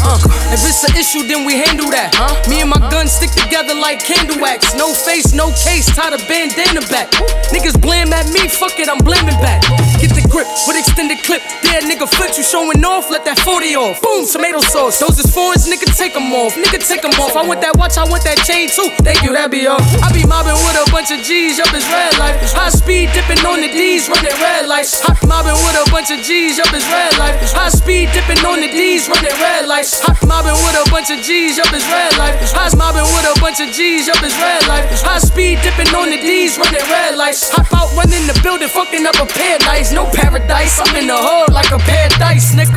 If 0.55 0.63
it's 0.63 0.83
an 0.87 0.95
issue, 0.95 1.27
then 1.27 1.45
we 1.45 1.59
handle 1.59 1.91
that. 1.91 2.15
Huh? 2.15 2.31
Me 2.47 2.63
and 2.63 2.71
my 2.71 2.79
gun 2.87 3.07
stick 3.07 3.31
together 3.31 3.75
like 3.75 3.99
candle 3.99 4.39
wax. 4.39 4.75
No 4.75 4.93
face, 4.93 5.33
no 5.35 5.51
case, 5.51 5.87
tie 5.91 6.11
the 6.15 6.19
bandana 6.31 6.81
back. 6.87 7.11
Niggas 7.51 7.79
blame 7.79 8.15
at 8.15 8.31
me, 8.31 8.47
fuck 8.47 8.79
it, 8.79 8.87
I'm 8.87 9.03
blaming 9.03 9.35
back. 9.43 9.63
Get 9.99 10.15
the 10.15 10.23
grip 10.31 10.47
with 10.67 10.79
extended 10.79 11.19
clip. 11.27 11.43
Dead 11.63 11.83
nigga 11.83 12.07
flips, 12.07 12.39
you 12.39 12.43
showing 12.43 12.79
off, 12.83 13.11
let 13.11 13.25
that 13.27 13.39
40 13.39 13.75
off. 13.75 13.99
Boom, 13.99 14.23
tomato 14.23 14.63
sauce. 14.63 14.99
Those 14.99 15.19
is 15.19 15.27
foreigns, 15.27 15.67
nigga, 15.67 15.91
take 15.91 16.15
them 16.15 16.31
off. 16.31 16.55
Nigga, 16.55 16.79
take 16.79 17.03
them 17.03 17.13
off. 17.19 17.35
I 17.35 17.43
want 17.43 17.59
that 17.61 17.75
watch, 17.75 17.99
I 17.99 18.07
want 18.07 18.23
that 18.23 18.39
chain 18.47 18.71
too. 18.71 18.87
Thank 19.03 19.23
you, 19.23 19.35
that 19.35 19.51
be 19.51 19.67
all. 19.67 19.83
I 19.99 20.07
be 20.15 20.23
mobbing 20.23 20.55
with 20.63 20.79
a 20.79 20.87
bunch 20.87 21.11
of 21.11 21.19
G's, 21.19 21.59
yup, 21.59 21.67
it's 21.75 21.87
red 21.91 22.15
light. 22.15 22.39
High 22.55 22.71
speed 22.71 23.11
dipping 23.11 23.43
on 23.43 23.59
the 23.59 23.67
D's, 23.67 24.07
running 24.07 24.35
red 24.39 24.71
lights. 24.71 25.03
Hot 25.03 25.19
mobbing 25.27 25.59
with 25.67 25.75
a 25.75 25.85
bunch 25.91 26.09
of 26.09 26.22
G's, 26.23 26.55
yup, 26.55 26.71
it's 26.71 26.87
red 26.87 27.19
light. 27.19 27.35
High 27.51 27.67
speed 27.67 28.07
dipping 28.15 28.39
on 28.47 28.63
the 28.63 28.71
D's, 28.71 29.11
running 29.11 29.35
red 29.43 29.67
lights. 29.67 29.99
Hot 30.07 30.15
mobbing 30.23 30.55
with 30.63 30.79
a 30.79 30.87
bunch 30.87 31.11
of 31.11 31.19
G's, 31.19 31.59
yup, 31.59 31.67
it's 31.75 31.83
red 31.91 32.15
light. 32.15 32.39
High 32.55 32.71
mobbing 32.79 33.03
with 33.11 33.27
a 33.27 33.35
bunch 33.43 33.59
of 33.59 33.67
G's, 33.75 34.07
yup, 34.07 34.23
it's 34.23 34.31
red 34.39 34.63
light. 34.71 34.87
High 35.03 35.19
speed 35.19 35.59
dipping 35.67 35.91
on 35.91 36.15
the 36.15 36.19
D's, 36.23 36.55
running 36.55 36.79
red 36.87 37.19
lights. 37.19 37.51
Hop 37.51 37.67
out, 37.75 37.91
running 37.99 38.23
the 38.23 38.39
building, 38.39 38.71
fucking 38.71 39.03
up 39.03 39.19
a 39.19 39.27
paradise. 39.27 39.91
No 39.91 40.07
paradise, 40.15 40.79
I'm 40.79 40.95
in 40.95 41.11
the 41.11 41.19
hood 41.19 41.51
like 41.51 41.75
a 41.75 41.79
pair 41.83 42.07
of 42.07 42.15
dice, 42.15 42.55
nigga. 42.55 42.71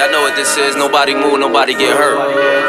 Y'all 0.00 0.08
know 0.08 0.24
what 0.24 0.32
this 0.32 0.56
is. 0.56 0.72
Nobody 0.72 1.12
move, 1.12 1.44
nobody 1.44 1.76
get 1.76 1.92
hurt. 1.92 2.16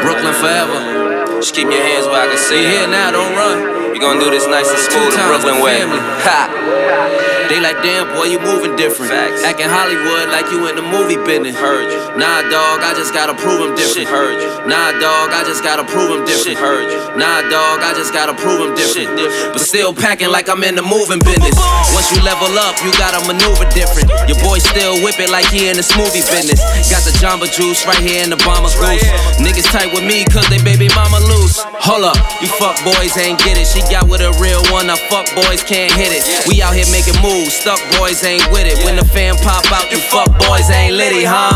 Brooklyn 0.04 0.36
forever. 0.36 1.40
Just 1.40 1.56
keep 1.56 1.72
your 1.72 1.80
hands 1.80 2.04
where 2.04 2.20
I 2.20 2.28
can 2.28 2.36
see. 2.36 2.60
You 2.60 2.68
here 2.68 2.88
now, 2.92 3.08
don't 3.08 3.32
run. 3.32 3.88
We 3.88 3.96
gonna 3.98 4.20
do 4.20 4.28
this 4.28 4.44
nice 4.44 4.68
and 4.68 4.84
smooth 4.84 5.16
the 5.16 5.24
Brooklyn 5.32 5.64
way. 5.64 5.80
Ha. 6.28 7.23
They 7.54 7.62
like, 7.62 7.78
damn 7.86 8.10
boy, 8.10 8.34
you 8.34 8.42
moving 8.42 8.74
different. 8.74 9.14
Facts. 9.14 9.46
Acting 9.46 9.70
Hollywood 9.70 10.26
like 10.34 10.50
you 10.50 10.66
in 10.66 10.74
the 10.74 10.82
movie 10.82 11.14
business. 11.22 11.54
Heard 11.54 11.86
you. 11.86 12.02
Nah, 12.18 12.42
dog, 12.50 12.82
I 12.82 12.98
just 12.98 13.14
gotta 13.14 13.30
prove 13.30 13.62
him 13.62 13.78
different. 13.78 13.94
Shit. 13.94 14.10
Heard 14.10 14.42
you. 14.42 14.50
Nah, 14.66 14.90
dog, 14.98 15.30
I 15.30 15.46
just 15.46 15.62
gotta 15.62 15.86
prove 15.86 16.10
him 16.10 16.26
different. 16.26 16.58
Shit. 16.58 16.58
Heard 16.58 16.90
you. 16.90 16.98
Nah, 17.14 17.46
dog, 17.46 17.78
I 17.78 17.94
just 17.94 18.10
gotta 18.10 18.34
prove 18.34 18.58
him 18.58 18.74
different. 18.74 19.14
Shit. 19.14 19.54
But 19.54 19.62
still 19.62 19.94
packing 19.94 20.34
like 20.34 20.50
I'm 20.50 20.66
in 20.66 20.74
the 20.74 20.82
moving 20.82 21.22
business. 21.22 21.54
Once 21.94 22.10
you 22.10 22.18
level 22.26 22.50
up, 22.58 22.74
you 22.82 22.90
gotta 22.98 23.22
maneuver 23.22 23.70
different. 23.70 24.10
Your 24.26 24.38
boy 24.42 24.58
still 24.58 24.98
whip 25.06 25.22
it 25.22 25.30
like 25.30 25.46
he 25.54 25.70
in 25.70 25.78
the 25.78 25.86
smoothie 25.86 26.26
business. 26.26 26.58
Got 26.90 27.06
the 27.06 27.14
Jamba 27.22 27.46
Juice 27.46 27.86
right 27.86 28.02
here 28.02 28.26
in 28.26 28.34
the 28.34 28.40
bomber 28.42 28.74
goose. 28.74 29.06
Niggas 29.38 29.70
tight 29.70 29.94
with 29.94 30.02
me 30.02 30.26
cause 30.26 30.48
they 30.50 30.58
baby 30.66 30.90
mama 30.98 31.22
loose. 31.30 31.62
Hold 31.86 32.02
up, 32.02 32.18
you 32.42 32.48
fuck 32.58 32.74
boys 32.82 33.14
ain't 33.14 33.38
get 33.46 33.54
it. 33.54 33.70
She 33.70 33.78
got 33.92 34.10
with 34.10 34.26
a 34.26 34.32
real 34.42 34.58
one, 34.74 34.90
now 34.90 34.98
fuck 35.06 35.28
boys 35.36 35.62
can't 35.62 35.92
hit 35.92 36.10
it. 36.10 36.24
We 36.48 36.64
out 36.64 36.72
here 36.72 36.88
making 36.88 37.20
moves, 37.20 37.43
stuck 37.50 37.80
boys 37.98 38.22
ain't 38.24 38.44
with 38.52 38.66
it. 38.66 38.78
When 38.84 38.96
the 38.96 39.04
fan 39.04 39.36
pop 39.42 39.64
out, 39.72 39.90
you 39.90 39.98
fuck 39.98 40.30
boys 40.46 40.70
ain't 40.70 40.94
litty, 40.94 41.24
huh? 41.24 41.52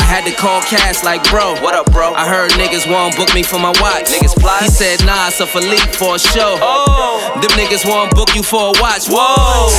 I 0.00 0.04
had 0.06 0.24
to 0.24 0.34
call 0.34 0.62
Cass 0.62 1.04
like, 1.04 1.22
bro. 1.30 1.54
What 1.60 1.74
up, 1.74 1.90
bro? 1.92 2.14
I 2.14 2.26
heard 2.26 2.50
niggas 2.56 2.88
won't 2.90 3.16
book 3.16 3.32
me 3.34 3.42
for 3.42 3.58
my 3.58 3.74
watch. 3.78 4.10
Niggas 4.10 4.38
fly. 4.40 4.58
He 4.62 4.68
said, 4.68 5.04
nah, 5.04 5.28
it's 5.28 5.40
a 5.40 5.46
Philippe 5.46 5.92
for 5.94 6.16
a 6.16 6.18
show. 6.18 6.58
Oh. 6.60 7.20
Them 7.42 7.52
niggas 7.54 7.84
won't 7.86 8.14
book 8.14 8.34
you 8.34 8.42
for 8.42 8.70
a 8.70 8.74
watch. 8.80 9.06
Whoa. 9.06 9.70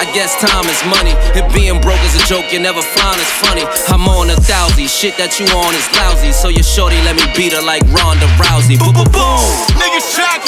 I 0.00 0.08
guess 0.12 0.34
time 0.40 0.66
is 0.66 0.80
money. 0.88 1.14
If 1.36 1.46
being 1.54 1.80
broke 1.80 2.00
is 2.04 2.16
a 2.16 2.24
joke, 2.26 2.52
you 2.52 2.58
never 2.58 2.82
find 2.82 3.20
it's 3.20 3.32
funny. 3.40 3.64
I'm 3.92 4.08
on 4.08 4.30
a 4.30 4.36
thousand. 4.36 4.88
Shit 4.90 5.16
that 5.16 5.38
you 5.38 5.46
on 5.52 5.72
is 5.76 5.86
lousy. 5.96 6.32
So 6.32 6.48
your 6.48 6.64
shorty 6.64 6.96
let 7.04 7.16
me 7.16 7.24
beat 7.36 7.52
her 7.52 7.62
like 7.62 7.84
Ronda 7.92 8.26
Rousey. 8.40 8.80
Boom, 8.80 8.96
boom, 8.96 9.08
boom. 9.12 9.44
Niggas 9.76 10.16
try 10.16 10.40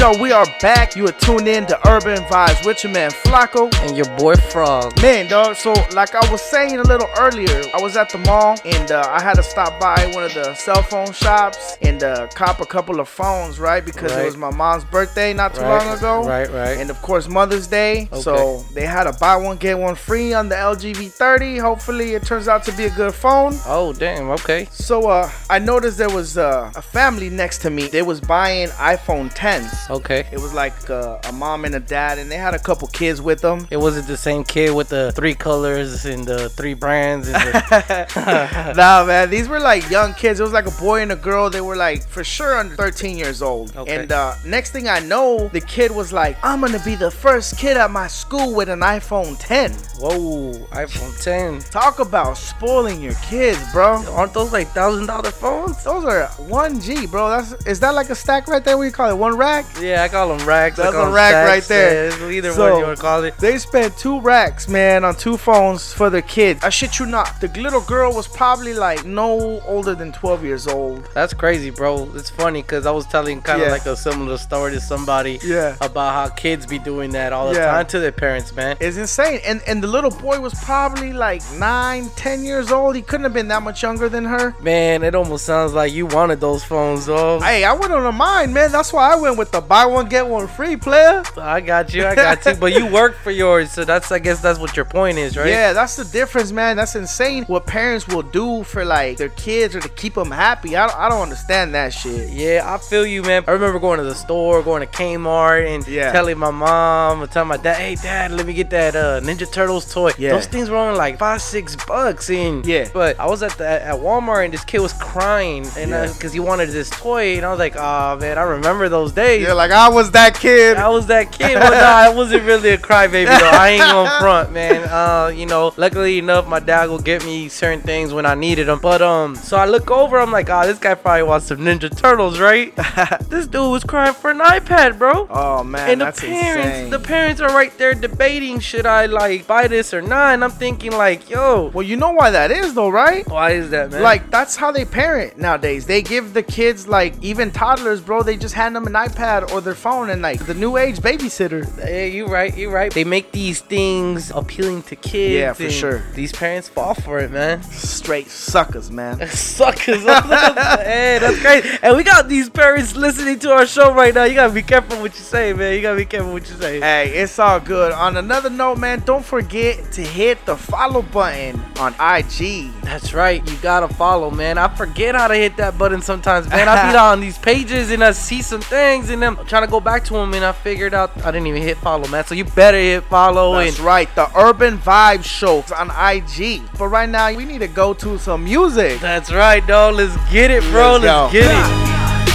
Yes. 0.00 0.18
We 0.20 0.32
are 0.32 0.46
back. 0.60 0.96
You 0.96 1.06
are 1.08 1.12
tuned 1.12 1.46
in 1.46 1.66
to 1.66 1.88
Urban 1.88 2.18
Vibes 2.24 2.64
with 2.66 2.82
your 2.82 2.92
man 2.92 3.10
Flacco. 3.10 3.72
And 3.86 3.96
your 3.96 4.06
boy 4.16 4.34
Frog. 4.34 5.00
Man, 5.02 5.28
dog. 5.28 5.56
So, 5.56 5.72
like 5.94 6.14
I 6.14 6.30
was 6.32 6.40
saying 6.40 6.78
a 6.78 6.82
little 6.82 7.06
earlier, 7.18 7.62
I 7.74 7.80
was 7.82 7.96
at 7.96 8.08
the 8.10 8.18
mall 8.18 8.58
and 8.64 8.90
uh, 8.90 9.04
I 9.08 9.20
had 9.22 9.34
to 9.34 9.42
stop 9.42 9.78
by 9.78 10.10
one 10.14 10.24
of 10.24 10.32
the 10.34 10.54
cell 10.54 10.82
phone 10.82 11.12
shops 11.12 11.76
and 11.82 12.02
uh, 12.02 12.28
cop 12.34 12.60
a 12.60 12.66
couple 12.66 12.98
of 12.98 13.08
phones, 13.08 13.60
right? 13.60 13.84
Because 13.84 14.10
Right. 14.12 14.22
it 14.22 14.24
was 14.24 14.36
my 14.38 14.50
mom's 14.50 14.84
birthday 14.84 15.32
not 15.34 15.54
too 15.54 15.60
Right, 15.60 15.84
long 15.86 15.96
ago. 15.98 16.24
right, 16.26 16.50
right. 16.50 16.78
And 16.78 16.90
of 16.90 17.00
course, 17.02 17.28
Mother's 17.28 17.66
Day. 17.66 18.08
So, 18.20 18.64
they 18.74 18.86
had 18.86 19.06
a 19.06 19.12
buy 19.12 19.36
one, 19.36 19.58
get 19.58 19.78
one 19.78 19.94
free 19.94 20.32
on 20.32 20.48
the 20.48 20.56
LG 20.56 20.94
V30. 20.94 21.60
Hopefully, 21.60 22.14
it 22.14 22.24
turns 22.24 22.48
out 22.48 22.64
to 22.64 22.72
be 22.72 22.86
a 22.86 22.90
good 22.90 23.14
phone. 23.14 23.52
Oh, 23.66 23.92
damn. 23.92 24.30
Okay. 24.30 24.66
So, 24.72 25.08
uh, 25.08 25.30
I 25.50 25.58
noticed 25.58 25.98
there 25.98 26.10
was 26.10 26.36
uh, 26.38 26.72
a 26.74 26.82
family 26.82 27.28
next 27.30 27.58
to 27.62 27.70
me. 27.70 27.86
They 27.88 28.02
was 28.02 28.20
buying 28.20 28.68
iPhone 28.70 29.32
10s. 29.34 29.89
Okay. 29.90 30.26
It 30.30 30.40
was 30.40 30.54
like 30.54 30.88
uh, 30.88 31.18
a 31.24 31.32
mom 31.32 31.64
and 31.64 31.74
a 31.74 31.80
dad, 31.80 32.18
and 32.18 32.30
they 32.30 32.36
had 32.36 32.54
a 32.54 32.58
couple 32.58 32.88
kids 32.88 33.20
with 33.20 33.40
them. 33.40 33.66
It 33.70 33.76
wasn't 33.76 34.06
the 34.06 34.16
same 34.16 34.44
kid 34.44 34.74
with 34.74 34.88
the 34.88 35.12
three 35.12 35.34
colors 35.34 36.04
and 36.06 36.24
the 36.26 36.48
three 36.50 36.74
brands. 36.74 37.28
And 37.28 37.36
the... 37.36 38.74
nah, 38.76 39.04
man, 39.04 39.30
these 39.30 39.48
were 39.48 39.60
like 39.60 39.88
young 39.90 40.14
kids. 40.14 40.40
It 40.40 40.42
was 40.42 40.52
like 40.52 40.66
a 40.66 40.80
boy 40.80 41.02
and 41.02 41.12
a 41.12 41.16
girl. 41.16 41.50
They 41.50 41.60
were 41.60 41.76
like 41.76 42.06
for 42.06 42.22
sure 42.22 42.56
under 42.56 42.76
13 42.76 43.18
years 43.18 43.42
old. 43.42 43.76
Okay. 43.76 43.96
And 43.96 44.12
uh, 44.12 44.34
next 44.46 44.70
thing 44.70 44.88
I 44.88 45.00
know, 45.00 45.48
the 45.48 45.60
kid 45.60 45.90
was 45.90 46.12
like, 46.12 46.38
"I'm 46.42 46.60
gonna 46.60 46.82
be 46.84 46.94
the 46.94 47.10
first 47.10 47.58
kid 47.58 47.76
at 47.76 47.90
my 47.90 48.06
school 48.06 48.54
with 48.54 48.68
an 48.68 48.80
iPhone 48.80 49.36
10." 49.38 49.72
Whoa, 50.00 50.52
iPhone 50.72 51.22
10. 51.22 51.60
Talk 51.70 51.98
about 51.98 52.38
spoiling 52.38 53.02
your 53.02 53.14
kids, 53.14 53.60
bro. 53.72 54.02
Aren't 54.12 54.34
those 54.34 54.52
like 54.52 54.68
thousand 54.68 55.06
dollar 55.06 55.30
phones? 55.30 55.82
Those 55.84 56.04
are 56.04 56.28
1G, 56.48 57.10
bro. 57.10 57.28
That's 57.28 57.66
is 57.66 57.80
that 57.80 57.94
like 57.94 58.10
a 58.10 58.14
stack 58.14 58.48
right 58.48 58.64
there? 58.64 58.76
What 58.76 58.84
do 58.84 58.86
you 58.88 58.92
call 58.92 59.10
it? 59.10 59.16
One 59.16 59.36
rack? 59.36 59.66
Yeah, 59.80 60.02
I 60.02 60.08
call 60.08 60.36
them 60.36 60.46
racks. 60.46 60.76
That's 60.76 60.94
a 60.94 61.08
rack 61.10 61.30
stacks. 61.30 61.48
right 61.48 61.64
there. 61.68 62.10
Yeah, 62.10 62.28
either 62.36 62.52
So- 62.52 62.70
one 62.70 62.78
you 62.80 62.84
want 62.86 62.96
to 62.98 63.02
call 63.02 63.24
it. 63.24 63.34
They 63.38 63.58
spent 63.58 63.96
two 63.96 64.20
racks, 64.20 64.68
man, 64.68 65.04
on 65.04 65.14
two 65.14 65.36
phones 65.36 65.92
for 65.92 66.10
their 66.10 66.22
kids. 66.22 66.62
I 66.64 66.68
shit 66.70 66.98
you 66.98 67.06
not. 67.06 67.40
The 67.40 67.48
little 67.60 67.80
girl 67.80 68.12
was 68.12 68.28
probably 68.28 68.74
like 68.74 69.04
no 69.04 69.60
older 69.66 69.94
than 69.94 70.12
12 70.12 70.44
years 70.44 70.66
old. 70.66 71.08
That's 71.14 71.32
crazy, 71.34 71.70
bro. 71.70 72.08
It's 72.14 72.30
funny 72.30 72.62
because 72.62 72.86
I 72.86 72.90
was 72.90 73.06
telling 73.06 73.40
kind 73.42 73.60
of 73.62 73.68
Yeah. 73.68 73.72
like 73.72 73.86
a 73.86 73.96
similar 73.96 74.38
story 74.38 74.72
to 74.72 74.80
somebody 74.80 75.38
Yeah. 75.42 75.74
about 75.80 76.14
how 76.14 76.28
kids 76.34 76.66
be 76.66 76.78
doing 76.78 77.10
that 77.12 77.32
all 77.32 77.48
the 77.48 77.54
Yeah. 77.58 77.70
time 77.72 77.86
to 77.86 77.98
their 78.00 78.12
parents, 78.12 78.54
man. 78.54 78.76
It's 78.80 78.96
insane. 78.96 79.40
And 79.46 79.60
and 79.66 79.82
the 79.82 79.86
little 79.88 80.10
boy 80.10 80.40
was 80.40 80.54
probably 80.64 81.12
like 81.12 81.42
nine, 81.58 82.10
ten 82.16 82.42
years 82.44 82.70
old. 82.70 82.96
He 82.96 83.02
couldn't 83.02 83.24
have 83.24 83.32
been 83.34 83.48
that 83.48 83.62
much 83.62 83.82
younger 83.82 84.08
than 84.08 84.24
her. 84.24 84.54
Man, 84.60 85.02
it 85.02 85.14
almost 85.14 85.44
sounds 85.46 85.72
like 85.72 85.92
you 85.92 86.06
wanted 86.06 86.40
those 86.40 86.64
phones, 86.64 87.06
though. 87.06 87.40
Hey, 87.40 87.64
I 87.64 87.72
went 87.72 87.92
on 87.92 88.04
a 88.06 88.12
mine, 88.12 88.52
man. 88.52 88.72
That's 88.72 88.92
why 88.92 89.12
I 89.12 89.16
went 89.16 89.36
with 89.36 89.50
the 89.52 89.60
buy 89.70 89.86
one 89.86 90.08
get 90.08 90.26
one 90.26 90.48
free 90.48 90.76
player. 90.76 91.22
I 91.38 91.60
got 91.60 91.94
you, 91.94 92.04
I 92.04 92.16
got 92.16 92.44
you. 92.44 92.54
But 92.56 92.72
you 92.74 92.86
work 93.00 93.14
for 93.16 93.30
yours, 93.30 93.70
so 93.70 93.84
that's 93.84 94.10
I 94.10 94.18
guess 94.18 94.40
that's 94.42 94.58
what 94.58 94.74
your 94.76 94.84
point 94.84 95.16
is, 95.16 95.36
right? 95.36 95.46
Yeah, 95.46 95.72
that's 95.72 95.94
the 95.94 96.04
difference, 96.04 96.50
man. 96.50 96.76
That's 96.76 96.96
insane. 96.96 97.44
What 97.44 97.66
parents 97.66 98.08
will 98.08 98.22
do 98.22 98.64
for 98.64 98.84
like 98.84 99.16
their 99.16 99.28
kids 99.30 99.76
or 99.76 99.80
to 99.80 99.88
keep 99.90 100.14
them 100.14 100.32
happy. 100.32 100.76
I 100.76 100.88
don't, 100.88 100.98
I 100.98 101.08
don't 101.08 101.22
understand 101.22 101.72
that 101.74 101.92
shit. 101.94 102.30
Yeah, 102.30 102.62
I 102.66 102.78
feel 102.78 103.06
you, 103.06 103.22
man. 103.22 103.44
I 103.46 103.52
remember 103.52 103.78
going 103.78 103.98
to 103.98 104.04
the 104.04 104.14
store, 104.14 104.60
going 104.62 104.80
to 104.86 104.88
Kmart, 104.92 105.72
and 105.72 105.86
Yeah. 105.86 106.10
telling 106.10 106.36
my 106.36 106.50
mom, 106.50 107.22
or 107.22 107.28
telling 107.28 107.48
my 107.48 107.56
dad, 107.56 107.76
"Hey, 107.76 107.94
dad, 107.94 108.32
let 108.32 108.44
me 108.46 108.52
get 108.54 108.70
that 108.70 108.96
uh, 108.96 109.20
Ninja 109.20 109.50
Turtles 109.50 109.92
toy." 109.94 110.10
Yeah. 110.18 110.32
Those 110.32 110.46
things 110.48 110.68
were 110.68 110.76
only 110.78 110.98
like 110.98 111.16
five, 111.20 111.40
six 111.40 111.76
bucks, 111.86 112.28
and 112.28 112.66
Yeah. 112.66 112.88
But 112.92 113.20
I 113.20 113.26
was 113.26 113.44
at 113.44 113.52
the 113.56 113.68
at 113.68 113.94
Walmart, 114.00 114.44
and 114.46 114.52
this 114.52 114.64
kid 114.64 114.80
was 114.80 114.92
crying, 114.94 115.64
and 115.78 115.90
Yeah. 115.92 116.12
because 116.12 116.32
he 116.32 116.40
wanted 116.40 116.70
this 116.70 116.90
toy, 116.90 117.36
and 117.36 117.46
I 117.46 117.50
was 117.50 117.60
like, 117.60 117.76
"Oh 117.76 118.16
man, 118.18 118.36
I 118.36 118.42
remember 118.42 118.88
those 118.88 119.12
days." 119.12 119.42
Yeah, 119.46 119.59
like 119.60 119.72
I 119.72 119.90
was 119.90 120.10
that 120.12 120.34
kid. 120.34 120.78
I 120.78 120.88
was 120.88 121.06
that 121.08 121.32
kid, 121.32 121.54
but 121.54 121.70
no, 121.70 121.84
I 121.84 122.08
wasn't 122.08 122.44
really 122.44 122.70
a 122.70 122.78
crybaby 122.78 123.26
though. 123.26 123.50
I 123.52 123.70
ain't 123.70 123.82
gonna 123.82 124.18
front, 124.18 124.52
man. 124.52 124.88
Uh, 125.00 125.28
you 125.28 125.46
know, 125.46 125.72
luckily 125.76 126.18
enough, 126.18 126.48
my 126.48 126.58
dad 126.58 126.90
will 126.90 126.98
get 126.98 127.24
me 127.24 127.48
certain 127.48 127.80
things 127.80 128.12
when 128.12 128.26
I 128.26 128.34
needed 128.34 128.66
them. 128.66 128.80
But 128.80 129.00
um, 129.00 129.36
so 129.36 129.56
I 129.56 129.64
look 129.66 129.90
over, 129.90 130.18
I'm 130.18 130.32
like, 130.32 130.50
oh, 130.50 130.66
this 130.66 130.78
guy 130.78 130.94
probably 130.94 131.22
wants 131.22 131.46
some 131.46 131.58
Ninja 131.58 131.94
Turtles, 131.96 132.40
right? 132.40 132.74
this 133.28 133.46
dude 133.46 133.70
was 133.70 133.84
crying 133.84 134.14
for 134.14 134.30
an 134.30 134.38
iPad, 134.38 134.98
bro. 134.98 135.26
Oh 135.30 135.62
man, 135.62 135.90
and 135.90 136.00
the 136.00 136.12
parents, 136.12 136.78
insane. 136.78 136.90
the 136.90 136.98
parents 136.98 137.40
are 137.40 137.50
right 137.50 137.76
there 137.78 137.94
debating, 137.94 138.58
should 138.58 138.84
I 138.84 139.06
like 139.06 139.46
buy 139.46 139.68
this 139.68 139.94
or 139.94 140.02
not? 140.02 140.34
And 140.34 140.42
I'm 140.42 140.50
thinking 140.50 140.92
like, 140.92 141.30
yo, 141.30 141.70
well, 141.72 141.84
you 141.84 141.96
know 141.96 142.10
why 142.10 142.30
that 142.30 142.50
is 142.50 142.74
though, 142.74 142.90
right? 142.90 143.28
why 143.28 143.52
is 143.52 143.70
that, 143.70 143.92
man? 143.92 144.02
Like 144.02 144.30
that's 144.30 144.56
how 144.56 144.72
they 144.72 144.84
parent 144.84 145.38
nowadays. 145.38 145.86
They 145.86 146.02
give 146.02 146.34
the 146.34 146.42
kids 146.42 146.88
like 146.88 147.14
even 147.22 147.50
toddlers, 147.52 148.00
bro. 148.00 148.22
They 148.22 148.36
just 148.36 148.54
hand 148.54 148.74
them 148.74 148.86
an 148.86 148.94
iPad 148.94 149.49
or 149.52 149.60
their 149.60 149.74
phone 149.74 150.10
and 150.10 150.22
like 150.22 150.46
the 150.46 150.54
new 150.54 150.76
age 150.76 150.98
babysitter. 150.98 151.66
Yeah, 151.78 152.04
you 152.04 152.26
right, 152.26 152.56
you 152.56 152.70
right. 152.70 152.92
They 152.92 153.04
make 153.04 153.32
these 153.32 153.60
things 153.60 154.30
appealing 154.30 154.82
to 154.84 154.96
kids. 154.96 155.34
Yeah, 155.34 155.52
for 155.52 155.70
sure. 155.70 156.02
These 156.14 156.32
parents 156.32 156.68
fall 156.68 156.94
for 156.94 157.18
it, 157.20 157.30
man. 157.30 157.62
Straight 157.62 158.28
suckers, 158.28 158.90
man. 158.90 159.26
Suckers. 159.28 160.02
hey, 160.04 161.18
that's 161.20 161.40
great. 161.40 161.64
And 161.82 161.96
we 161.96 162.02
got 162.02 162.28
these 162.28 162.48
parents 162.48 162.96
listening 162.96 163.38
to 163.40 163.52
our 163.52 163.66
show 163.66 163.92
right 163.92 164.14
now. 164.14 164.24
You 164.24 164.34
gotta 164.34 164.52
be 164.52 164.62
careful 164.62 165.00
what 165.00 165.14
you 165.14 165.20
say, 165.20 165.52
man. 165.52 165.74
You 165.74 165.82
gotta 165.82 165.96
be 165.96 166.04
careful 166.04 166.32
what 166.32 166.48
you 166.48 166.56
say. 166.56 166.80
Hey, 166.80 167.10
it's 167.14 167.38
all 167.38 167.60
good. 167.60 167.92
On 167.92 168.16
another 168.16 168.50
note, 168.50 168.78
man, 168.78 169.00
don't 169.00 169.24
forget 169.24 169.92
to 169.92 170.02
hit 170.02 170.44
the 170.46 170.56
follow 170.56 171.02
button 171.02 171.60
on 171.78 171.92
IG. 171.94 172.70
That's 172.82 173.12
right. 173.14 173.46
You 173.48 173.56
gotta 173.58 173.88
follow, 173.88 174.30
man. 174.30 174.58
I 174.58 174.68
forget 174.68 175.14
how 175.14 175.28
to 175.28 175.34
hit 175.34 175.56
that 175.56 175.78
button 175.78 176.02
sometimes, 176.02 176.48
man. 176.48 176.68
I 176.68 176.90
be 176.90 176.96
on 177.10 177.20
these 177.20 177.38
pages 177.38 177.90
and 177.90 178.02
I 178.02 178.12
see 178.12 178.42
some 178.42 178.60
things 178.60 179.10
and 179.10 179.22
I'm 179.40 179.46
trying 179.46 179.64
to 179.64 179.70
go 179.72 179.80
back 179.80 180.04
to 180.04 180.16
him, 180.20 180.34
and 180.34 180.44
I 180.44 180.52
figured 180.52 180.92
out 180.92 181.16
I 181.24 181.32
didn't 181.32 181.46
even 181.46 181.62
hit 181.62 181.78
follow, 181.78 182.06
man. 182.08 182.26
So 182.28 182.34
you 182.34 182.44
better 182.44 182.76
hit 182.76 183.04
follow 183.04 183.56
That's 183.56 183.78
and 183.78 183.86
right, 183.86 184.14
the 184.14 184.28
Urban 184.36 184.76
Vibe 184.76 185.24
Show 185.24 185.64
on 185.72 185.88
IG. 185.88 186.60
But 186.76 186.88
right 186.88 187.08
now, 187.08 187.32
we 187.32 187.46
need 187.46 187.64
to 187.64 187.72
go 187.72 187.94
to 187.94 188.18
some 188.18 188.44
music. 188.44 189.00
That's 189.00 189.32
right, 189.32 189.66
dog. 189.66 189.96
Let's 189.96 190.12
get 190.30 190.50
it, 190.50 190.60
bro. 190.68 191.00
Let's 191.00 191.04
Let's, 191.04 191.32
get 191.32 191.48
it. 191.48 191.66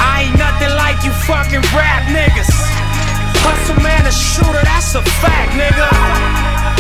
I 0.02 0.26
ain't 0.26 0.34
nothing 0.42 0.74
like 0.74 0.98
you 1.06 1.14
fucking 1.30 1.62
rap 1.78 2.10
niggas. 2.10 2.50
Hustle 3.46 3.78
man, 3.86 4.02
a 4.10 4.12
shooter, 4.12 4.66
that's 4.66 4.98
a 4.98 5.06
fact, 5.22 5.54
nigga. 5.54 5.86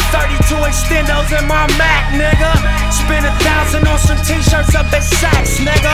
32 0.10 0.58
extendos 0.66 1.38
in 1.38 1.46
my 1.46 1.70
Mac, 1.78 2.10
nigga. 2.18 2.50
Spend 2.90 3.30
a 3.30 3.34
thousand 3.46 3.86
on 3.86 4.00
some 4.02 4.18
t-shirts 4.26 4.74
up 4.74 4.90
at 4.90 5.06
Saks, 5.06 5.62
nigga. 5.62 5.94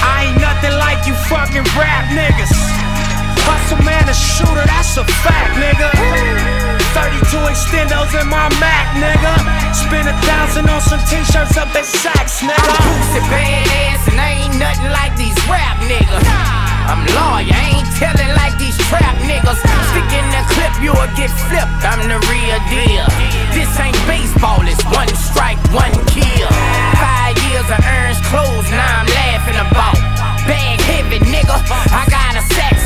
I 0.00 0.32
ain't 0.32 0.40
nothing 0.40 0.72
like 0.80 1.04
you 1.04 1.12
fucking 1.28 1.68
rap 1.76 2.08
niggas. 2.16 2.95
Hustle 3.46 3.82
man, 3.86 4.04
a 4.08 4.14
shooter, 4.14 4.66
that's 4.66 4.96
a 4.98 5.04
fact, 5.22 5.54
nigga. 5.56 5.88
32 6.92 7.36
extendos 7.46 8.12
in 8.18 8.26
my 8.26 8.48
Mac, 8.58 8.86
nigga. 8.98 9.34
Spend 9.74 10.08
a 10.08 10.16
thousand 10.26 10.68
on 10.68 10.80
some 10.80 11.00
t-shirts 11.06 11.56
up 11.56 11.70
at 11.76 11.86
Saks, 11.86 12.42
nigga. 12.42 12.56
I'm 12.56 12.82
Boosie 12.82 13.24
badass 13.30 14.02
and 14.10 14.18
I 14.20 14.30
ain't 14.44 14.56
nothing 14.58 14.90
like 14.90 15.12
these 15.16 15.36
rap 15.46 15.76
niggas. 15.84 16.24
I'm 16.86 17.02
lawyer, 17.18 17.50
I 17.50 17.82
ain't 17.82 17.90
telling 17.98 18.30
like 18.38 18.54
these 18.62 18.78
trap 18.86 19.18
niggas. 19.26 19.58
Stick 19.90 20.10
in 20.14 20.26
the 20.30 20.42
clip, 20.54 20.74
you'll 20.78 21.10
get 21.18 21.34
flipped. 21.50 21.82
I'm 21.82 22.06
the 22.06 22.22
real 22.30 22.58
deal. 22.70 23.06
This 23.50 23.68
ain't 23.82 23.98
baseball, 24.06 24.62
it's 24.62 24.82
one 24.94 25.10
strike, 25.18 25.58
one 25.74 25.92
kill. 26.08 26.48
Five 26.96 27.34
years 27.50 27.68
of 27.68 27.82
earns 27.82 28.22
clothes, 28.30 28.70
now 28.70 29.02
I'm 29.02 29.08
laughing 29.10 29.58
about. 29.58 29.98
Bag 30.46 30.78
heavy, 30.80 31.18
nigga. 31.26 31.58
I 31.90 32.06
got 32.06 32.35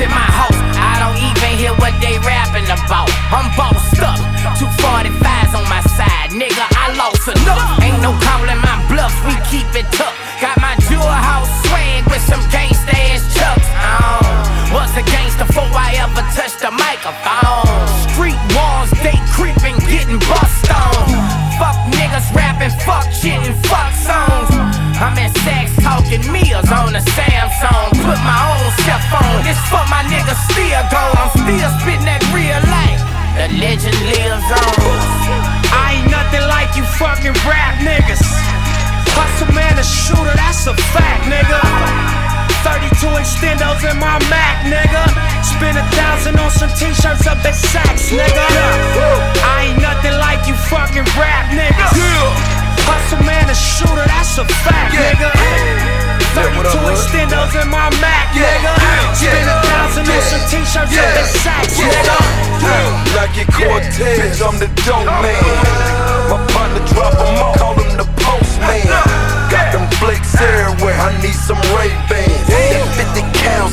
in 0.00 0.08
my 0.08 0.28
house. 0.32 0.56
I 0.80 0.96
don't 0.96 1.20
even 1.20 1.50
hear 1.60 1.76
what 1.76 1.92
they 2.00 2.16
rapping 2.24 2.64
about. 2.64 3.12
I'm 3.28 3.52
bossed 3.52 4.00
up. 4.00 4.16
245s 4.56 5.52
on 5.52 5.68
my 5.68 5.84
side, 5.92 6.32
nigga. 6.32 6.64
I 6.72 6.96
lost 6.96 7.28
enough. 7.28 7.60
Ain't 7.84 8.00
no 8.00 8.16
calling 8.24 8.60
my 8.64 8.80
bluff. 8.88 9.12
We 9.28 9.36
keep 9.52 9.68
it 9.76 9.86
tough. 9.92 10.16
Got 10.40 10.56
my 10.58 10.72
jewel 10.88 11.04
house 11.04 11.52
swag 11.68 12.08
with 12.08 12.24
some 12.24 12.40
gangsta 12.48 12.96
ass 13.12 13.28
chucks. 13.36 13.68
I 13.76 14.72
oh, 14.72 14.74
was 14.74 14.90
a 14.96 15.04
gangster 15.04 15.44
before 15.44 15.68
I 15.76 16.00
ever 16.00 16.24
touched 16.32 16.64
the 16.64 16.69
some 46.50 46.70
t-shirts 46.74 47.26
up 47.26 47.38
at 47.46 47.54
Saks, 47.54 48.10
nigga. 48.10 48.44
I 49.42 49.70
ain't 49.70 49.80
nothing 49.80 50.16
like 50.18 50.46
you 50.46 50.54
fucking 50.68 51.06
rap 51.14 51.50
niggas. 51.54 51.94
Hustle 52.86 53.22
man, 53.22 53.46
a 53.48 53.54
shooter, 53.54 54.06
that's 54.06 54.38
a 54.38 54.44
fact, 54.66 54.94
nigga. 54.94 55.30
32 56.34 56.90
extendos 56.90 57.54
in 57.60 57.68
my 57.70 57.90
Mac, 58.02 58.34
nigga. 58.34 58.72
Spend 59.14 59.48
a 59.50 59.56
thousand 59.66 60.06
on 60.10 60.22
some 60.22 60.44
t-shirts 60.50 60.94
up 60.94 61.18
at 61.22 61.28
Saks, 61.38 61.78
nigga. 61.78 62.18
Like 63.14 63.34
it 63.38 63.48
Cortez, 63.52 64.42
I'm 64.42 64.58
the 64.58 64.68
dope 64.86 65.06
man. 65.06 65.38
My 66.30 66.38
partner 66.54 66.82
drop 66.90 67.14
'em 67.14 67.42
off, 67.42 67.58
call 67.58 67.74
him 67.74 67.96
the 67.96 68.06
postman. 68.22 68.86
Got 69.50 69.72
them 69.72 69.86
flakes 69.98 70.34
everywhere, 70.38 70.94
I 70.94 71.10
need 71.22 71.34
some 71.34 71.60
Ray 71.74 71.90
Bans. 72.08 72.46
That 72.46 72.86
50 72.94 73.22
count, 73.42 73.69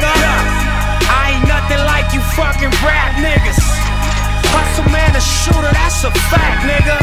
nigga. 0.00 0.34
I 1.06 1.36
ain't 1.36 1.46
nothing 1.46 1.82
like 1.84 2.08
you 2.16 2.20
fucking 2.34 2.72
rap 2.82 3.14
niggas. 3.20 3.60
Hustle 4.50 4.88
man, 4.90 5.14
a 5.14 5.20
shooter, 5.20 5.70
that's 5.70 6.02
a 6.04 6.12
fact, 6.32 6.66
nigga. 6.66 6.96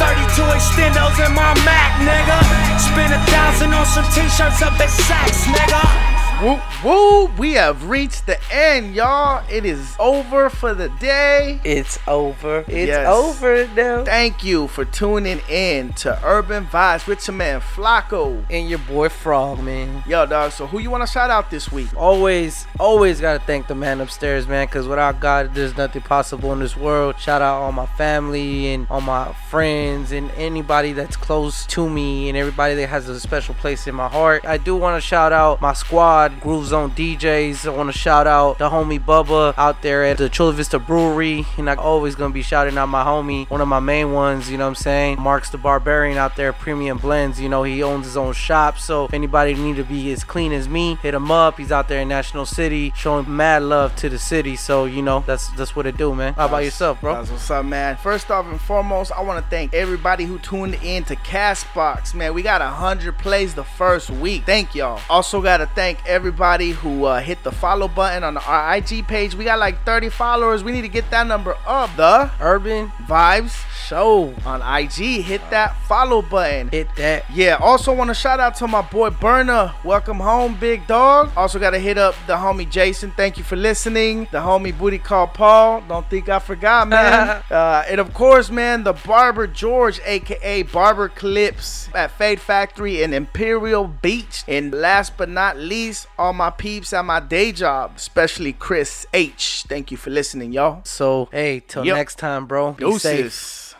32 0.00 0.42
extendos 0.54 1.18
in 1.20 1.34
my 1.34 1.52
Mac, 1.66 1.98
nigga. 2.00 2.38
Spend 2.78 3.12
a 3.12 3.20
thousand 3.26 3.74
on 3.74 3.86
some 3.86 4.06
t-shirts 4.14 4.62
up 4.62 4.78
at 4.80 4.88
Saks, 4.88 5.44
nigga. 5.50 6.07
Woo, 6.40 6.56
woo, 6.84 7.24
we 7.36 7.54
have 7.54 7.88
reached 7.90 8.26
the 8.26 8.38
end, 8.52 8.94
y'all. 8.94 9.44
It 9.50 9.64
is 9.64 9.96
over 9.98 10.48
for 10.48 10.72
the 10.72 10.88
day. 11.00 11.60
It's 11.64 11.98
over. 12.06 12.58
It's 12.68 12.90
Yes. 12.90 13.08
over 13.08 13.66
now. 13.74 14.04
Thank 14.04 14.44
you 14.44 14.68
for 14.68 14.84
tuning 14.84 15.40
in 15.48 15.94
to 15.94 16.16
Urban 16.24 16.68
Vibes 16.72 17.08
with 17.08 17.26
your 17.26 17.34
man 17.34 17.60
Flacco. 17.60 18.44
And 18.50 18.70
your 18.70 18.78
boy 18.78 19.08
Frog, 19.08 19.60
man. 19.64 20.04
Yo, 20.06 20.26
dog, 20.26 20.52
so 20.52 20.68
who 20.68 20.78
you 20.78 20.90
want 20.92 21.02
to 21.04 21.08
shout 21.12 21.28
out 21.28 21.50
this 21.50 21.72
week? 21.72 21.88
Always, 21.96 22.68
always 22.78 23.20
gotta 23.20 23.40
thank 23.40 23.66
the 23.66 23.74
man 23.74 24.00
upstairs, 24.00 24.46
man. 24.46 24.68
Cause 24.68 24.86
without 24.86 25.18
God, 25.18 25.56
there's 25.56 25.76
nothing 25.76 26.02
possible 26.02 26.52
in 26.52 26.60
this 26.60 26.76
world. 26.76 27.18
Shout 27.18 27.42
out 27.42 27.60
all 27.62 27.72
my 27.72 27.86
family 27.86 28.72
and 28.74 28.86
all 28.90 29.00
my 29.00 29.32
friends 29.50 30.12
and 30.12 30.30
anybody 30.36 30.92
that's 30.92 31.16
close 31.16 31.66
to 31.66 31.88
me 31.90 32.28
and 32.28 32.38
everybody 32.38 32.76
that 32.76 32.86
has 32.86 33.08
a 33.08 33.18
special 33.18 33.56
place 33.56 33.88
in 33.88 33.96
my 33.96 34.06
heart. 34.08 34.44
I 34.46 34.56
do 34.56 34.76
want 34.76 34.96
to 34.96 35.00
shout 35.04 35.32
out 35.32 35.60
my 35.60 35.72
squad, 35.72 36.27
Groove 36.40 36.66
Zone 36.66 36.90
DJs. 36.90 37.66
I 37.66 37.70
want 37.70 37.92
to 37.92 37.98
shout 37.98 38.26
out 38.26 38.58
the 38.58 38.70
homie 38.70 39.04
Bubba 39.04 39.54
out 39.56 39.82
there 39.82 40.04
at 40.04 40.18
the 40.18 40.28
Chula 40.28 40.52
Vista 40.52 40.78
Brewery, 40.78 41.46
and 41.56 41.68
I 41.68 41.74
always 41.74 42.14
gonna 42.14 42.32
be 42.32 42.42
shouting 42.42 42.78
out 42.78 42.88
my 42.88 43.04
homie, 43.04 43.48
one 43.50 43.60
of 43.60 43.68
my 43.68 43.80
main 43.80 44.12
ones. 44.12 44.50
You 44.50 44.58
know 44.58 44.64
what 44.64 44.70
I'm 44.70 44.74
saying? 44.76 45.20
Marks 45.20 45.50
the 45.50 45.58
Barbarian 45.58 46.18
out 46.18 46.36
there, 46.36 46.52
Premium 46.52 46.98
Blends. 46.98 47.40
You 47.40 47.48
know 47.48 47.62
he 47.62 47.82
owns 47.82 48.06
his 48.06 48.16
own 48.16 48.32
shop, 48.32 48.78
so 48.78 49.06
if 49.06 49.14
anybody 49.14 49.54
need 49.54 49.76
to 49.76 49.84
be 49.84 50.12
as 50.12 50.24
clean 50.24 50.52
as 50.52 50.68
me, 50.68 50.96
hit 50.96 51.14
him 51.14 51.30
up. 51.30 51.58
He's 51.58 51.72
out 51.72 51.88
there 51.88 52.00
in 52.00 52.08
National 52.08 52.46
City, 52.46 52.92
showing 52.96 53.34
mad 53.34 53.62
love 53.62 53.96
to 53.96 54.08
the 54.08 54.18
city. 54.18 54.56
So 54.56 54.84
you 54.84 55.02
know 55.02 55.24
that's 55.26 55.48
that's 55.50 55.74
what 55.74 55.86
it 55.86 55.96
do, 55.96 56.14
man. 56.14 56.34
How 56.34 56.46
about 56.46 56.64
yourself, 56.64 57.00
bro? 57.00 57.14
That's 57.14 57.30
what's 57.30 57.50
up, 57.50 57.64
man. 57.64 57.96
First 57.96 58.30
off 58.30 58.46
and 58.46 58.60
foremost, 58.60 59.12
I 59.12 59.22
want 59.22 59.42
to 59.42 59.50
thank 59.50 59.74
everybody 59.74 60.24
who 60.24 60.38
tuned 60.38 60.78
in 60.82 61.04
to 61.04 61.16
Castbox, 61.16 62.14
man. 62.14 62.34
We 62.34 62.42
got 62.42 62.62
a 62.62 62.68
hundred 62.68 63.18
plays 63.18 63.54
the 63.54 63.64
first 63.64 64.10
week. 64.10 64.44
Thank 64.44 64.74
y'all. 64.74 65.00
Also, 65.08 65.40
gotta 65.40 65.66
thank 65.66 65.98
everybody 66.06 66.17
who 66.18 67.04
uh, 67.04 67.20
hit 67.20 67.42
the 67.44 67.52
follow 67.52 67.88
button 67.88 68.24
on 68.24 68.36
our 68.36 68.76
IG 68.76 69.06
page. 69.06 69.34
We 69.34 69.44
got 69.44 69.58
like 69.58 69.84
30 69.84 70.08
followers. 70.10 70.64
We 70.64 70.72
need 70.72 70.82
to 70.82 70.88
get 70.88 71.10
that 71.10 71.26
number 71.26 71.56
up. 71.66 71.94
The 71.96 72.30
Urban 72.40 72.88
Vibes 73.06 73.56
Show 73.88 74.34
on 74.44 74.60
IG. 74.60 75.22
Hit 75.22 75.40
that 75.48 75.74
follow 75.86 76.20
button. 76.20 76.68
Hit 76.68 76.88
that. 76.96 77.24
Yeah. 77.32 77.56
Also 77.58 77.90
want 77.94 78.08
to 78.08 78.14
shout 78.14 78.38
out 78.38 78.54
to 78.56 78.68
my 78.68 78.82
boy 78.82 79.08
Burner. 79.08 79.72
Welcome 79.82 80.20
home, 80.20 80.56
big 80.60 80.86
dog. 80.86 81.30
Also 81.34 81.58
got 81.58 81.70
to 81.70 81.78
hit 81.78 81.96
up 81.96 82.14
the 82.26 82.34
homie 82.36 82.68
Jason. 82.68 83.12
Thank 83.12 83.38
you 83.38 83.44
for 83.44 83.56
listening. 83.56 84.28
The 84.30 84.40
homie 84.40 84.76
Booty 84.76 84.98
Call 84.98 85.26
Paul. 85.26 85.82
Don't 85.88 86.08
think 86.10 86.28
I 86.28 86.38
forgot, 86.38 86.86
man. 86.88 87.42
uh, 87.50 87.84
and 87.88 87.98
of 87.98 88.12
course, 88.12 88.50
man, 88.50 88.84
the 88.84 88.92
Barber 88.92 89.46
George, 89.46 90.00
aka 90.04 90.62
Barber 90.64 91.08
Clips 91.08 91.88
at 91.94 92.10
Fade 92.10 92.40
Factory 92.42 93.02
in 93.02 93.14
Imperial 93.14 93.86
Beach. 93.86 94.44
And 94.46 94.74
last 94.74 95.16
but 95.16 95.30
not 95.30 95.56
least, 95.56 96.08
all 96.18 96.34
my 96.34 96.50
peeps 96.50 96.92
at 96.92 97.06
my 97.06 97.20
day 97.20 97.52
job, 97.52 97.92
especially 97.96 98.52
Chris 98.52 99.06
H. 99.14 99.64
Thank 99.66 99.90
you 99.90 99.96
for 99.96 100.10
listening, 100.10 100.52
y'all. 100.52 100.82
So, 100.84 101.30
hey, 101.32 101.60
till 101.66 101.86
Yep. 101.86 101.96
next 101.96 102.18
time, 102.18 102.44
bro. 102.44 102.72
Be 102.72 102.98
safe. 102.98 103.77